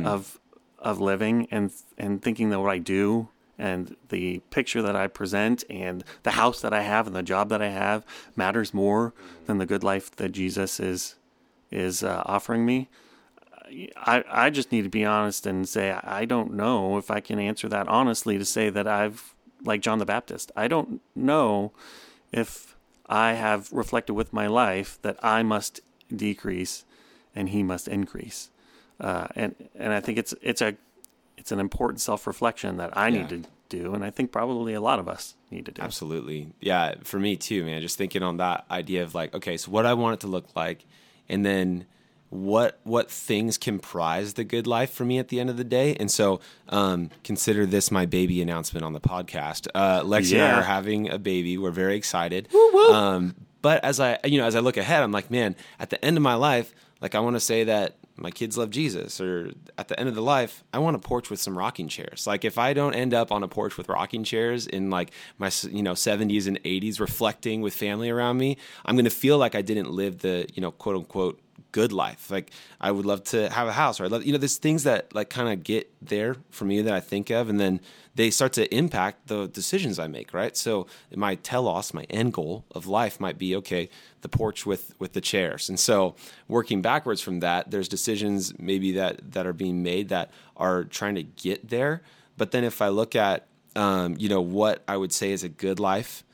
of 0.04 0.38
of 0.78 1.00
living 1.00 1.48
and 1.50 1.72
and 1.98 2.22
thinking 2.22 2.50
that 2.50 2.60
what 2.60 2.70
I 2.70 2.78
do 2.78 3.28
and 3.58 3.94
the 4.08 4.38
picture 4.50 4.80
that 4.80 4.96
I 4.96 5.06
present 5.06 5.64
and 5.68 6.02
the 6.22 6.30
house 6.32 6.60
that 6.62 6.72
I 6.72 6.82
have 6.82 7.06
and 7.06 7.14
the 7.14 7.22
job 7.22 7.50
that 7.50 7.60
I 7.60 7.68
have 7.68 8.06
matters 8.34 8.72
more 8.72 9.12
than 9.46 9.58
the 9.58 9.66
good 9.66 9.84
life 9.84 10.14
that 10.16 10.30
Jesus 10.30 10.80
is 10.80 11.16
is 11.70 12.02
uh, 12.02 12.22
offering 12.26 12.64
me? 12.64 12.88
I, 13.96 14.24
I 14.30 14.50
just 14.50 14.72
need 14.72 14.82
to 14.82 14.88
be 14.88 15.04
honest 15.04 15.46
and 15.46 15.68
say 15.68 15.92
I 15.92 16.24
don't 16.24 16.54
know 16.54 16.98
if 16.98 17.10
I 17.10 17.20
can 17.20 17.38
answer 17.38 17.68
that 17.68 17.88
honestly 17.88 18.38
to 18.38 18.44
say 18.44 18.70
that 18.70 18.86
I've 18.86 19.34
like 19.64 19.80
John 19.80 19.98
the 19.98 20.06
Baptist. 20.06 20.50
I 20.56 20.68
don't 20.68 21.00
know 21.14 21.72
if 22.32 22.76
I 23.06 23.32
have 23.32 23.70
reflected 23.72 24.14
with 24.14 24.32
my 24.32 24.46
life 24.46 24.98
that 25.02 25.16
I 25.22 25.42
must 25.42 25.80
decrease 26.14 26.84
and 27.34 27.50
he 27.50 27.62
must 27.62 27.88
increase. 27.88 28.50
Uh, 29.00 29.28
and 29.34 29.54
and 29.74 29.92
I 29.92 30.00
think 30.00 30.18
it's 30.18 30.34
it's 30.42 30.60
a 30.60 30.76
it's 31.36 31.52
an 31.52 31.60
important 31.60 32.00
self 32.00 32.26
reflection 32.26 32.76
that 32.76 32.96
I 32.96 33.10
need 33.10 33.28
to 33.30 33.42
do, 33.68 33.94
and 33.94 34.04
I 34.04 34.10
think 34.10 34.30
probably 34.30 34.74
a 34.74 34.80
lot 34.80 34.98
of 34.98 35.08
us 35.08 35.34
need 35.50 35.64
to 35.66 35.72
do. 35.72 35.80
Absolutely. 35.80 36.52
Yeah, 36.60 36.96
for 37.02 37.18
me 37.18 37.36
too, 37.36 37.64
man. 37.64 37.80
Just 37.80 37.96
thinking 37.96 38.22
on 38.22 38.36
that 38.36 38.66
idea 38.70 39.02
of 39.02 39.14
like, 39.14 39.34
okay, 39.34 39.56
so 39.56 39.70
what 39.70 39.86
I 39.86 39.94
want 39.94 40.14
it 40.14 40.20
to 40.20 40.26
look 40.26 40.46
like, 40.54 40.84
and 41.28 41.46
then 41.46 41.86
what 42.30 42.78
what 42.84 43.10
things 43.10 43.58
comprise 43.58 44.34
the 44.34 44.44
good 44.44 44.66
life 44.66 44.90
for 44.90 45.04
me 45.04 45.18
at 45.18 45.28
the 45.28 45.40
end 45.40 45.50
of 45.50 45.56
the 45.56 45.64
day. 45.64 45.94
And 45.96 46.10
so, 46.10 46.40
um, 46.68 47.10
consider 47.24 47.66
this 47.66 47.90
my 47.90 48.06
baby 48.06 48.40
announcement 48.40 48.84
on 48.84 48.92
the 48.92 49.00
podcast. 49.00 49.68
Uh, 49.74 50.02
Lexi 50.02 50.34
and 50.34 50.42
I 50.42 50.58
are 50.58 50.62
having 50.62 51.10
a 51.10 51.18
baby. 51.18 51.58
We're 51.58 51.70
very 51.70 51.96
excited. 51.96 52.48
Um, 52.92 53.34
but 53.62 53.84
as 53.84 54.00
I 54.00 54.18
you 54.24 54.38
know 54.38 54.46
as 54.46 54.54
I 54.54 54.60
look 54.60 54.76
ahead, 54.76 55.02
I'm 55.02 55.12
like, 55.12 55.30
man, 55.30 55.56
at 55.78 55.90
the 55.90 56.02
end 56.04 56.16
of 56.16 56.22
my 56.22 56.34
life, 56.34 56.72
like 57.00 57.14
I 57.14 57.20
want 57.20 57.36
to 57.36 57.40
say 57.40 57.64
that 57.64 57.96
my 58.16 58.30
kids 58.30 58.58
love 58.58 58.70
Jesus, 58.70 59.20
or 59.20 59.52
at 59.78 59.88
the 59.88 59.98
end 59.98 60.08
of 60.08 60.14
the 60.14 60.22
life, 60.22 60.62
I 60.74 60.78
want 60.78 60.94
a 60.94 60.98
porch 60.98 61.30
with 61.30 61.40
some 61.40 61.56
rocking 61.56 61.88
chairs. 61.88 62.26
Like 62.26 62.44
if 62.44 62.58
I 62.58 62.74
don't 62.74 62.94
end 62.94 63.14
up 63.14 63.32
on 63.32 63.42
a 63.42 63.48
porch 63.48 63.76
with 63.78 63.88
rocking 63.88 64.24
chairs 64.24 64.66
in 64.66 64.90
like 64.90 65.10
my 65.38 65.50
you 65.70 65.82
know 65.82 65.94
70s 65.94 66.46
and 66.46 66.62
80s, 66.62 67.00
reflecting 67.00 67.60
with 67.62 67.74
family 67.74 68.10
around 68.10 68.36
me, 68.36 68.56
I'm 68.84 68.94
gonna 68.96 69.10
feel 69.10 69.38
like 69.38 69.54
I 69.54 69.62
didn't 69.62 69.90
live 69.90 70.18
the 70.18 70.46
you 70.54 70.60
know 70.60 70.70
quote 70.70 70.96
unquote 70.96 71.40
good 71.72 71.92
life. 71.92 72.30
Like 72.30 72.50
I 72.80 72.90
would 72.90 73.06
love 73.06 73.24
to 73.24 73.50
have 73.50 73.68
a 73.68 73.72
house, 73.72 74.00
or 74.00 74.04
I 74.04 74.08
love 74.08 74.24
you 74.24 74.32
know, 74.32 74.38
there's 74.38 74.58
things 74.58 74.84
that 74.84 75.14
like 75.14 75.30
kind 75.30 75.48
of 75.48 75.64
get 75.64 75.90
there 76.02 76.36
for 76.50 76.64
me 76.64 76.82
that 76.82 76.92
I 76.92 77.00
think 77.00 77.30
of, 77.30 77.48
and 77.48 77.58
then 77.58 77.80
they 78.14 78.30
start 78.30 78.52
to 78.54 78.74
impact 78.74 79.28
the 79.28 79.46
decisions 79.46 79.98
I 79.98 80.06
make. 80.06 80.32
Right. 80.34 80.56
So 80.56 80.86
my 81.14 81.36
telos, 81.36 81.94
my 81.94 82.04
end 82.04 82.32
goal 82.32 82.64
of 82.72 82.86
life, 82.86 83.20
might 83.20 83.38
be 83.38 83.54
okay, 83.56 83.88
the 84.22 84.28
porch 84.28 84.66
with 84.66 84.94
with 84.98 85.12
the 85.12 85.20
chairs, 85.20 85.68
and 85.68 85.78
so 85.78 86.14
working 86.48 86.82
backwards 86.82 87.20
from 87.20 87.40
that, 87.40 87.70
there's 87.70 87.88
decisions 87.88 88.58
maybe 88.58 88.92
that 88.92 89.32
that 89.32 89.46
are 89.46 89.52
being 89.52 89.82
made 89.82 90.08
that 90.08 90.30
are 90.56 90.84
trying 90.84 91.14
to 91.14 91.22
get 91.22 91.68
there. 91.68 92.02
But 92.36 92.52
then 92.52 92.64
if 92.64 92.80
I 92.82 92.88
look 92.88 93.14
at 93.14 93.46
um, 93.76 94.16
you 94.18 94.28
know 94.28 94.40
what 94.40 94.82
I 94.88 94.96
would 94.96 95.12
say 95.12 95.30
is 95.32 95.44
a 95.44 95.48
good 95.48 95.78
life 95.78 96.24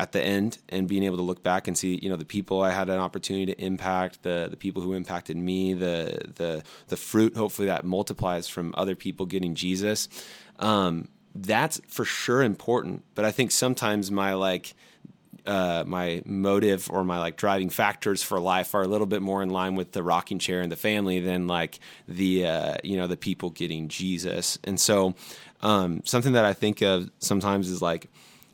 at 0.00 0.12
the 0.12 0.22
end 0.22 0.56
and 0.70 0.88
being 0.88 1.02
able 1.02 1.18
to 1.18 1.22
look 1.22 1.42
back 1.42 1.68
and 1.68 1.76
see 1.76 1.98
you 2.02 2.08
know 2.08 2.16
the 2.16 2.24
people 2.24 2.62
I 2.62 2.70
had 2.70 2.88
an 2.88 2.98
opportunity 2.98 3.52
to 3.52 3.60
impact 3.62 4.22
the 4.22 4.48
the 4.50 4.56
people 4.56 4.80
who 4.82 4.94
impacted 4.94 5.36
me 5.36 5.74
the 5.74 6.22
the 6.36 6.62
the 6.88 6.96
fruit 6.96 7.36
hopefully 7.36 7.68
that 7.68 7.84
multiplies 7.84 8.48
from 8.48 8.74
other 8.78 8.94
people 8.94 9.26
getting 9.26 9.54
Jesus. 9.54 10.08
Um, 10.58 11.08
that's 11.34 11.80
for 11.86 12.06
sure 12.06 12.42
important 12.42 13.04
but 13.14 13.26
I 13.26 13.30
think 13.30 13.50
sometimes 13.50 14.10
my 14.10 14.32
like 14.32 14.74
uh, 15.46 15.84
my 15.86 16.22
motive 16.24 16.90
or 16.90 17.04
my 17.04 17.18
like 17.18 17.36
driving 17.36 17.70
factors 17.70 18.22
for 18.22 18.40
life 18.40 18.74
are 18.74 18.82
a 18.82 18.88
little 18.88 19.06
bit 19.06 19.22
more 19.22 19.42
in 19.42 19.50
line 19.50 19.74
with 19.74 19.92
the 19.92 20.02
rocking 20.02 20.38
chair 20.38 20.60
and 20.60 20.72
the 20.72 20.76
family 20.76 21.20
than 21.20 21.46
like 21.46 21.78
the 22.08 22.46
uh, 22.46 22.74
you 22.84 22.96
know 22.96 23.06
the 23.06 23.16
people 23.16 23.50
getting 23.50 23.88
Jesus. 23.88 24.58
And 24.64 24.78
so 24.78 25.14
um, 25.62 26.02
something 26.04 26.32
that 26.32 26.44
I 26.44 26.52
think 26.52 26.82
of 26.82 27.10
sometimes 27.18 27.68
is 27.68 27.80
like 27.80 28.08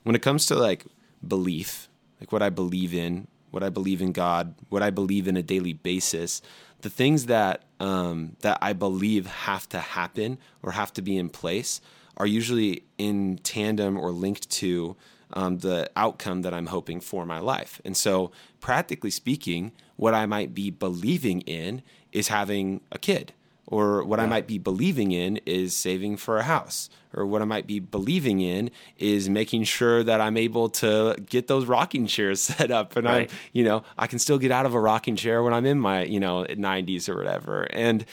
when 0.06 0.14
it 0.14 0.22
comes 0.22 0.46
to 0.46 0.54
like 0.54 0.86
belief, 1.26 1.88
like 2.20 2.32
what 2.32 2.42
I 2.42 2.50
believe 2.50 2.94
in, 2.94 3.26
what 3.50 3.62
I 3.62 3.68
believe 3.68 4.02
in 4.02 4.12
God, 4.12 4.54
what 4.68 4.82
I 4.82 4.90
believe 4.90 5.28
in 5.28 5.36
a 5.36 5.42
daily 5.42 5.72
basis, 5.72 6.42
the 6.80 6.90
things 6.90 7.26
that 7.26 7.62
um, 7.80 8.36
that 8.40 8.58
I 8.62 8.72
believe 8.72 9.26
have 9.26 9.68
to 9.70 9.78
happen 9.78 10.38
or 10.62 10.72
have 10.72 10.92
to 10.94 11.02
be 11.02 11.16
in 11.16 11.28
place 11.28 11.80
are 12.16 12.26
usually 12.26 12.84
in 12.96 13.38
tandem 13.42 13.98
or 13.98 14.10
linked 14.10 14.48
to 14.50 14.96
um, 15.32 15.58
the 15.58 15.90
outcome 15.96 16.42
that 16.42 16.54
I'm 16.54 16.66
hoping 16.66 17.00
for 17.00 17.26
my 17.26 17.38
life. 17.38 17.80
And 17.84 17.96
so, 17.96 18.30
practically 18.60 19.10
speaking, 19.10 19.72
what 19.96 20.14
I 20.14 20.26
might 20.26 20.54
be 20.54 20.70
believing 20.70 21.40
in 21.42 21.82
is 22.12 22.28
having 22.28 22.80
a 22.92 22.98
kid 22.98 23.32
or 23.66 24.04
what 24.04 24.18
yeah. 24.18 24.24
I 24.24 24.28
might 24.28 24.46
be 24.46 24.58
believing 24.58 25.12
in 25.12 25.38
is 25.46 25.74
saving 25.74 26.18
for 26.18 26.38
a 26.38 26.42
house, 26.42 26.88
or 27.12 27.26
what 27.26 27.42
I 27.42 27.44
might 27.44 27.66
be 27.66 27.80
believing 27.80 28.40
in 28.40 28.70
is 28.96 29.28
making 29.28 29.64
sure 29.64 30.02
that 30.04 30.20
I'm 30.20 30.36
able 30.36 30.68
to 30.70 31.16
get 31.28 31.48
those 31.48 31.66
rocking 31.66 32.06
chairs 32.06 32.40
set 32.42 32.70
up, 32.70 32.96
and 32.96 33.06
right. 33.06 33.30
I, 33.30 33.34
you 33.52 33.64
know, 33.64 33.82
I 33.98 34.06
can 34.06 34.18
still 34.18 34.38
get 34.38 34.50
out 34.52 34.66
of 34.66 34.74
a 34.74 34.80
rocking 34.80 35.16
chair 35.16 35.42
when 35.42 35.52
I'm 35.52 35.66
in 35.66 35.78
my, 35.78 36.04
you 36.04 36.20
know, 36.20 36.44
90s 36.48 37.08
or 37.08 37.16
whatever. 37.16 37.62
And 37.72 38.04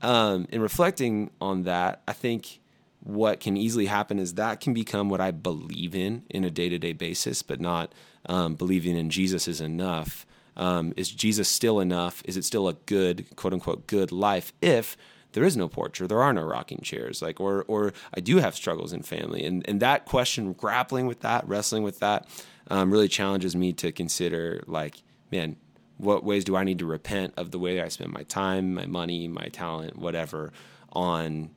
um, 0.00 0.46
in 0.50 0.60
reflecting 0.60 1.30
on 1.40 1.62
that, 1.62 2.02
I 2.08 2.12
think 2.12 2.60
what 3.00 3.40
can 3.40 3.56
easily 3.56 3.86
happen 3.86 4.18
is 4.18 4.34
that 4.34 4.60
can 4.60 4.72
become 4.72 5.08
what 5.08 5.20
I 5.20 5.30
believe 5.32 5.94
in 5.94 6.24
in 6.30 6.44
a 6.44 6.50
day 6.50 6.68
to 6.68 6.78
day 6.78 6.92
basis, 6.92 7.42
but 7.42 7.60
not 7.60 7.92
um, 8.26 8.54
believing 8.54 8.96
in 8.96 9.10
Jesus 9.10 9.48
is 9.48 9.60
enough. 9.60 10.24
Um, 10.56 10.92
is 10.96 11.10
Jesus 11.10 11.48
still 11.48 11.80
enough? 11.80 12.22
Is 12.24 12.36
it 12.36 12.44
still 12.44 12.68
a 12.68 12.74
good, 12.74 13.34
quote 13.36 13.52
unquote, 13.52 13.86
good 13.86 14.12
life 14.12 14.52
if 14.60 14.96
there 15.32 15.44
is 15.44 15.56
no 15.56 15.68
porch 15.68 16.00
or 16.00 16.06
there 16.06 16.22
are 16.22 16.32
no 16.32 16.42
rocking 16.42 16.80
chairs? 16.82 17.22
Like, 17.22 17.40
or, 17.40 17.64
or 17.68 17.92
I 18.14 18.20
do 18.20 18.38
have 18.38 18.54
struggles 18.54 18.92
in 18.92 19.02
family. 19.02 19.44
And, 19.44 19.66
and 19.68 19.80
that 19.80 20.04
question, 20.04 20.52
grappling 20.52 21.06
with 21.06 21.20
that, 21.20 21.46
wrestling 21.48 21.82
with 21.82 22.00
that, 22.00 22.26
um, 22.68 22.92
really 22.92 23.08
challenges 23.08 23.56
me 23.56 23.72
to 23.74 23.92
consider, 23.92 24.62
like, 24.66 25.02
man, 25.30 25.56
what 25.96 26.24
ways 26.24 26.44
do 26.44 26.56
I 26.56 26.64
need 26.64 26.78
to 26.80 26.86
repent 26.86 27.34
of 27.36 27.50
the 27.50 27.58
way 27.58 27.80
I 27.80 27.88
spend 27.88 28.12
my 28.12 28.24
time, 28.24 28.74
my 28.74 28.86
money, 28.86 29.28
my 29.28 29.46
talent, 29.52 29.96
whatever, 29.96 30.52
on 30.92 31.50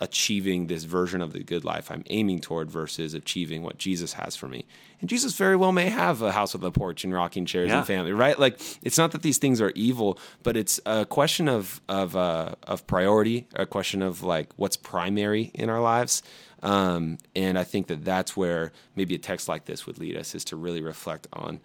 achieving 0.00 0.66
this 0.66 0.84
version 0.84 1.20
of 1.20 1.32
the 1.32 1.42
good 1.42 1.64
life 1.64 1.90
I'm 1.90 2.04
aiming 2.08 2.40
toward 2.40 2.70
versus 2.70 3.12
achieving 3.12 3.62
what 3.62 3.78
Jesus 3.78 4.14
has 4.14 4.34
for 4.34 4.48
me. 4.48 4.64
And 5.00 5.08
Jesus 5.08 5.34
very 5.34 5.56
well 5.56 5.72
may 5.72 5.90
have 5.90 6.22
a 6.22 6.32
house 6.32 6.52
with 6.54 6.64
a 6.64 6.70
porch 6.70 7.04
and 7.04 7.12
rocking 7.12 7.46
chairs 7.46 7.68
yeah. 7.68 7.78
and 7.78 7.86
family, 7.86 8.12
right? 8.12 8.38
Like 8.38 8.60
it's 8.82 8.98
not 8.98 9.12
that 9.12 9.22
these 9.22 9.38
things 9.38 9.60
are 9.60 9.72
evil, 9.74 10.18
but 10.42 10.56
it's 10.56 10.80
a 10.86 11.04
question 11.04 11.48
of 11.48 11.80
of 11.88 12.16
uh, 12.16 12.54
of 12.64 12.86
priority, 12.86 13.46
a 13.54 13.66
question 13.66 14.02
of 14.02 14.22
like 14.22 14.50
what's 14.56 14.76
primary 14.76 15.50
in 15.54 15.68
our 15.68 15.80
lives. 15.80 16.22
Um, 16.62 17.18
and 17.34 17.58
I 17.58 17.64
think 17.64 17.86
that 17.86 18.04
that's 18.04 18.36
where 18.36 18.72
maybe 18.94 19.14
a 19.14 19.18
text 19.18 19.48
like 19.48 19.64
this 19.64 19.86
would 19.86 19.98
lead 19.98 20.16
us 20.16 20.34
is 20.34 20.44
to 20.46 20.56
really 20.56 20.82
reflect 20.82 21.26
on, 21.32 21.60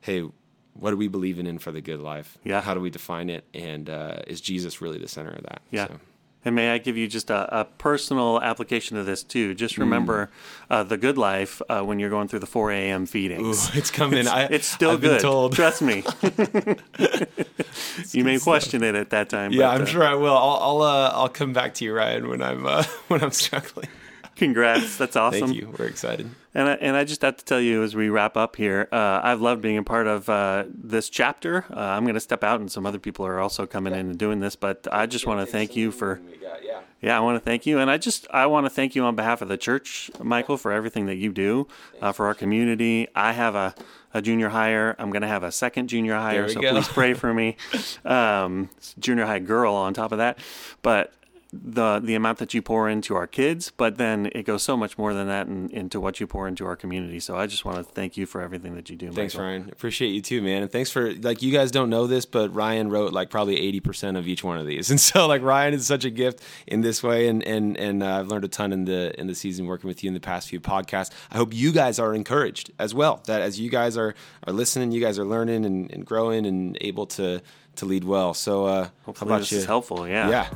hey, 0.00 0.28
what 0.74 0.90
do 0.90 0.96
we 0.96 1.08
believe 1.08 1.38
in 1.38 1.58
for 1.58 1.70
the 1.70 1.80
good 1.80 2.00
life? 2.00 2.38
Yeah. 2.44 2.60
How 2.60 2.74
do 2.74 2.80
we 2.80 2.90
define 2.90 3.30
it? 3.30 3.44
And 3.54 3.88
uh, 3.88 4.22
is 4.26 4.40
Jesus 4.40 4.80
really 4.80 4.98
the 4.98 5.08
center 5.08 5.30
of 5.30 5.42
that? 5.44 5.62
Yeah. 5.70 5.88
So. 5.88 6.00
And 6.44 6.54
may 6.54 6.70
I 6.70 6.78
give 6.78 6.96
you 6.96 7.06
just 7.06 7.28
a, 7.28 7.60
a 7.60 7.64
personal 7.64 8.40
application 8.40 8.96
of 8.96 9.04
this 9.04 9.22
too? 9.22 9.54
Just 9.54 9.76
mm. 9.76 9.80
remember 9.80 10.26
mm. 10.26 10.30
uh, 10.70 10.82
the 10.84 10.96
good 10.96 11.18
life 11.18 11.60
uh, 11.68 11.82
when 11.82 11.98
you're 11.98 12.10
going 12.10 12.28
through 12.28 12.38
the 12.38 12.46
4 12.46 12.72
a.m. 12.72 13.04
feedings. 13.06 13.68
Ooh, 13.68 13.78
it's 13.78 13.90
coming. 13.90 14.20
It's, 14.20 14.28
I, 14.28 14.44
it's 14.44 14.66
still 14.66 14.92
I've 14.92 15.00
good. 15.02 15.20
told. 15.20 15.52
Trust 15.52 15.82
me. 15.82 16.02
you 18.12 18.24
may 18.24 18.38
question 18.38 18.82
it 18.82 18.94
at 18.94 19.10
that 19.10 19.28
time. 19.28 19.52
Yeah, 19.52 19.68
but, 19.68 19.74
I'm 19.74 19.82
uh, 19.82 19.86
sure 19.86 20.04
I 20.04 20.14
will. 20.14 20.36
I'll 20.36 20.58
I'll, 20.60 20.82
uh, 20.82 21.10
I'll 21.10 21.28
come 21.28 21.52
back 21.52 21.74
to 21.74 21.84
you, 21.84 21.94
Ryan, 21.94 22.28
when 22.28 22.42
I'm 22.42 22.66
uh, 22.66 22.84
when 23.08 23.22
I'm 23.22 23.32
struggling. 23.32 23.88
Congrats. 24.36 24.96
That's 24.96 25.16
awesome. 25.16 25.48
Thank 25.48 25.60
you. 25.60 25.74
We're 25.78 25.86
excited. 25.86 26.30
And 26.54 26.68
I, 26.68 26.72
and 26.74 26.96
I 26.96 27.04
just 27.04 27.22
have 27.22 27.36
to 27.36 27.44
tell 27.44 27.60
you 27.60 27.82
as 27.82 27.94
we 27.94 28.08
wrap 28.08 28.36
up 28.36 28.56
here, 28.56 28.88
uh, 28.90 29.20
I've 29.22 29.40
loved 29.40 29.62
being 29.62 29.78
a 29.78 29.84
part 29.84 30.06
of 30.06 30.28
uh, 30.28 30.64
this 30.66 31.08
chapter. 31.08 31.64
Uh, 31.70 31.78
I'm 31.78 32.02
going 32.04 32.14
to 32.14 32.20
step 32.20 32.42
out, 32.42 32.60
and 32.60 32.70
some 32.70 32.86
other 32.86 32.98
people 32.98 33.24
are 33.24 33.38
also 33.38 33.66
coming 33.66 33.92
in 33.92 34.10
and 34.10 34.18
doing 34.18 34.40
this. 34.40 34.56
But 34.56 34.88
I 34.90 35.06
just 35.06 35.26
want 35.26 35.40
to 35.40 35.46
thank 35.46 35.76
you 35.76 35.92
for. 35.92 36.20
Yeah. 36.62 36.80
yeah, 37.00 37.16
I 37.16 37.20
want 37.20 37.36
to 37.36 37.40
thank 37.40 37.66
you, 37.66 37.78
and 37.78 37.90
I 37.90 37.98
just 37.98 38.26
I 38.30 38.46
want 38.46 38.66
to 38.66 38.70
thank 38.70 38.96
you 38.96 39.04
on 39.04 39.14
behalf 39.14 39.42
of 39.42 39.48
the 39.48 39.56
church, 39.56 40.10
Michael, 40.20 40.56
for 40.56 40.72
everything 40.72 41.06
that 41.06 41.16
you 41.16 41.32
do 41.32 41.68
uh, 42.02 42.10
for 42.12 42.26
our 42.26 42.34
community. 42.34 43.06
I 43.14 43.32
have 43.32 43.54
a 43.54 43.74
a 44.12 44.20
junior 44.20 44.48
higher. 44.48 44.96
I'm 44.98 45.10
going 45.10 45.22
to 45.22 45.28
have 45.28 45.44
a 45.44 45.52
second 45.52 45.88
junior 45.88 46.16
higher, 46.16 46.48
so 46.48 46.60
go. 46.60 46.72
please 46.72 46.88
pray 46.88 47.14
for 47.14 47.32
me. 47.32 47.56
Um, 48.04 48.70
junior 48.98 49.26
high 49.26 49.38
girl 49.38 49.74
on 49.74 49.94
top 49.94 50.10
of 50.12 50.18
that. 50.18 50.38
But 50.82 51.12
the 51.52 52.00
the 52.00 52.14
amount 52.14 52.38
that 52.38 52.54
you 52.54 52.62
pour 52.62 52.88
into 52.88 53.14
our 53.14 53.26
kids, 53.26 53.72
but 53.76 53.96
then 53.96 54.30
it 54.34 54.44
goes 54.44 54.62
so 54.62 54.76
much 54.76 54.96
more 54.96 55.12
than 55.12 55.26
that 55.26 55.46
in, 55.46 55.68
into 55.70 56.00
what 56.00 56.20
you 56.20 56.26
pour 56.26 56.46
into 56.46 56.64
our 56.64 56.76
community. 56.76 57.18
So 57.20 57.36
I 57.36 57.46
just 57.46 57.64
want 57.64 57.78
to 57.78 57.84
thank 57.84 58.16
you 58.16 58.26
for 58.26 58.40
everything 58.40 58.74
that 58.76 58.88
you 58.88 58.96
do. 58.96 59.10
Thanks, 59.10 59.34
Michael. 59.34 59.48
Ryan. 59.48 59.68
Appreciate 59.72 60.10
you 60.10 60.22
too, 60.22 60.42
man. 60.42 60.62
And 60.62 60.70
thanks 60.70 60.90
for 60.90 61.12
like 61.14 61.42
you 61.42 61.52
guys 61.52 61.70
don't 61.70 61.90
know 61.90 62.06
this, 62.06 62.24
but 62.24 62.54
Ryan 62.54 62.88
wrote 62.90 63.12
like 63.12 63.30
probably 63.30 63.58
eighty 63.58 63.80
percent 63.80 64.16
of 64.16 64.28
each 64.28 64.44
one 64.44 64.58
of 64.58 64.66
these, 64.66 64.90
and 64.90 65.00
so 65.00 65.26
like 65.26 65.42
Ryan 65.42 65.74
is 65.74 65.86
such 65.86 66.04
a 66.04 66.10
gift 66.10 66.42
in 66.66 66.82
this 66.82 67.02
way, 67.02 67.28
and 67.28 67.42
and 67.44 67.76
and 67.76 68.02
uh, 68.02 68.20
I've 68.20 68.28
learned 68.28 68.44
a 68.44 68.48
ton 68.48 68.72
in 68.72 68.84
the 68.84 69.18
in 69.18 69.26
the 69.26 69.34
season 69.34 69.66
working 69.66 69.88
with 69.88 70.04
you 70.04 70.08
in 70.08 70.14
the 70.14 70.20
past 70.20 70.48
few 70.48 70.60
podcasts. 70.60 71.10
I 71.30 71.36
hope 71.36 71.52
you 71.52 71.72
guys 71.72 71.98
are 71.98 72.14
encouraged 72.14 72.70
as 72.78 72.94
well. 72.94 73.22
That 73.26 73.42
as 73.42 73.58
you 73.58 73.70
guys 73.70 73.96
are 73.96 74.14
are 74.46 74.52
listening, 74.52 74.92
you 74.92 75.00
guys 75.00 75.18
are 75.18 75.24
learning 75.24 75.64
and, 75.64 75.90
and 75.90 76.06
growing 76.06 76.46
and 76.46 76.78
able 76.80 77.06
to 77.06 77.42
to 77.76 77.86
lead 77.86 78.04
well. 78.04 78.34
So 78.34 78.66
uh, 78.66 78.88
hopefully 79.04 79.38
this 79.38 79.52
you? 79.52 79.58
is 79.58 79.64
helpful. 79.64 80.06
Yeah. 80.06 80.28
Yeah. 80.28 80.48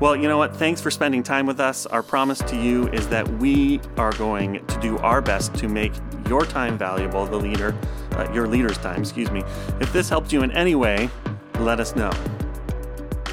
Well, 0.00 0.14
you 0.14 0.28
know 0.28 0.38
what? 0.38 0.56
Thanks 0.56 0.80
for 0.80 0.90
spending 0.90 1.22
time 1.22 1.46
with 1.46 1.60
us. 1.60 1.86
Our 1.86 2.02
promise 2.02 2.38
to 2.40 2.56
you 2.56 2.88
is 2.88 3.08
that 3.08 3.28
we 3.38 3.80
are 3.96 4.12
going 4.12 4.64
to 4.66 4.80
do 4.80 4.98
our 4.98 5.20
best 5.20 5.54
to 5.56 5.68
make 5.68 5.92
your 6.28 6.44
time 6.44 6.78
valuable, 6.78 7.26
the 7.26 7.36
leader, 7.36 7.76
uh, 8.12 8.30
your 8.32 8.46
leader's 8.46 8.78
time, 8.78 9.00
excuse 9.00 9.30
me. 9.30 9.42
If 9.80 9.92
this 9.92 10.08
helped 10.08 10.32
you 10.32 10.42
in 10.42 10.52
any 10.52 10.74
way, 10.74 11.10
let 11.58 11.80
us 11.80 11.96
know. 11.96 12.12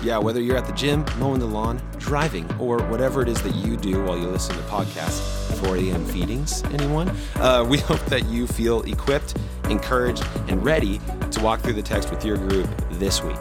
Yeah, 0.02 0.20
whether 0.20 0.40
you're 0.40 0.58
at 0.58 0.68
the 0.68 0.74
gym, 0.74 1.04
mowing 1.18 1.40
the 1.40 1.48
lawn, 1.48 1.82
driving, 1.98 2.48
or 2.60 2.78
whatever 2.84 3.24
it 3.24 3.28
is 3.28 3.42
that 3.42 3.56
you 3.56 3.76
do 3.76 4.04
while 4.04 4.18
you 4.18 4.28
listen 4.28 4.56
to 4.56 4.62
podcasts, 4.64 5.20
4 5.66 5.78
a.m. 5.78 6.06
feedings, 6.06 6.64
anyone? 6.66 7.10
Uh, 7.38 7.66
we 7.70 7.80
hope 7.80 8.04
that 8.06 8.26
you 8.26 8.46
feel 8.46 8.84
equipped, 8.84 9.36
encouraged, 9.70 10.24
and 10.48 10.64
ready 10.64 11.02
to 11.32 11.42
walk 11.42 11.62
through 11.62 11.74
the 11.74 11.82
text 11.82 12.12
with 12.12 12.24
your 12.24 12.38
group 12.38 12.70
this 12.96 13.22
week. 13.24 13.38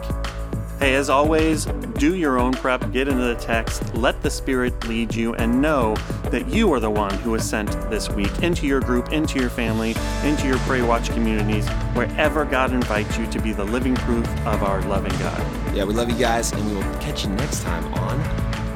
Hey, 0.79 0.95
as 0.95 1.09
always, 1.09 1.65
do 1.97 2.15
your 2.15 2.37
own 2.37 2.51
prep, 2.51 2.91
get 2.91 3.07
into 3.07 3.23
the 3.23 3.35
text, 3.35 3.95
let 3.95 4.21
the 4.21 4.29
Spirit 4.29 4.87
lead 4.87 5.15
you, 5.15 5.33
and 5.35 5.61
know 5.61 5.95
that 6.29 6.47
you 6.47 6.71
are 6.73 6.81
the 6.81 6.89
one 6.89 7.13
who 7.19 7.33
is 7.35 7.49
sent 7.49 7.71
this 7.89 8.09
week 8.09 8.43
into 8.43 8.67
your 8.67 8.81
group, 8.81 9.13
into 9.13 9.39
your 9.39 9.49
family, 9.49 9.95
into 10.23 10.47
your 10.47 10.57
Pray 10.59 10.81
Watch 10.81 11.09
communities, 11.11 11.67
wherever 11.93 12.43
God 12.43 12.73
invites 12.73 13.17
you 13.17 13.25
to 13.27 13.39
be 13.39 13.53
the 13.53 13.63
living 13.63 13.95
proof 13.95 14.27
of 14.45 14.63
our 14.63 14.81
loving 14.83 15.17
God. 15.19 15.39
Yeah, 15.73 15.85
we 15.85 15.93
love 15.93 16.09
you 16.09 16.17
guys, 16.17 16.51
and 16.51 16.67
we 16.67 16.75
will 16.75 16.83
catch 16.99 17.23
you 17.23 17.29
next 17.31 17.63
time 17.63 17.85
on 17.93 18.19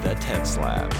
The 0.02 0.16
Text 0.16 0.58
Lab. 0.58 0.94